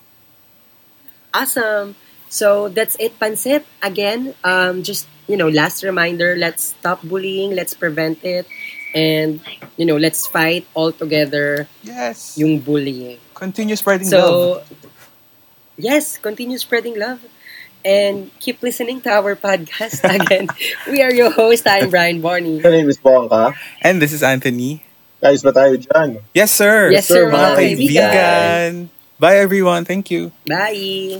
Awesome. 1.34 1.96
So 2.30 2.70
that's 2.70 2.96
it, 3.00 3.18
Pansit. 3.20 3.64
Again, 3.82 4.34
um, 4.44 4.82
just, 4.84 5.08
you 5.28 5.38
know, 5.38 5.50
last 5.50 5.84
reminder, 5.84 6.36
let's 6.36 6.74
stop 6.78 7.02
bullying, 7.04 7.54
let's 7.56 7.74
prevent 7.74 8.24
it, 8.26 8.48
and, 8.94 9.40
you 9.78 9.86
know, 9.86 9.98
let's 9.98 10.26
fight 10.26 10.66
all 10.74 10.92
together 10.92 11.68
Yes. 11.84 12.38
yung 12.38 12.60
bullying. 12.60 13.18
Continue 13.34 13.76
spreading 13.76 14.10
love. 14.10 14.66
Yes, 15.78 16.18
continue 16.18 16.58
spreading 16.58 16.98
love. 17.00 17.20
And 17.84 18.32
keep 18.40 18.64
listening 18.64 19.02
to 19.02 19.10
our 19.12 19.36
podcast. 19.36 20.08
Again, 20.18 20.48
we 20.88 21.04
are 21.04 21.12
your 21.12 21.32
host. 21.32 21.68
I'm 21.68 21.90
Brian 21.90 22.22
Barney. 22.22 22.62
My 22.62 22.70
name 22.70 22.88
is 22.88 22.98
Bongka. 22.98 23.56
And 23.82 24.02
this 24.02 24.14
is 24.14 24.24
Anthony. 24.24 24.84
Guys, 25.20 25.44
ba 25.44 25.52
tayo 25.52 25.76
dyan? 25.76 26.24
Yes, 26.32 26.52
sir. 26.52 26.92
Yes, 26.92 27.08
sir, 27.08 27.28
mga 27.28 27.36
mga 27.36 27.52
kaibigan. 27.56 28.70
Bye, 29.20 29.40
everyone. 29.40 29.84
Thank 29.84 30.12
you. 30.12 30.32
Bye. 30.48 31.20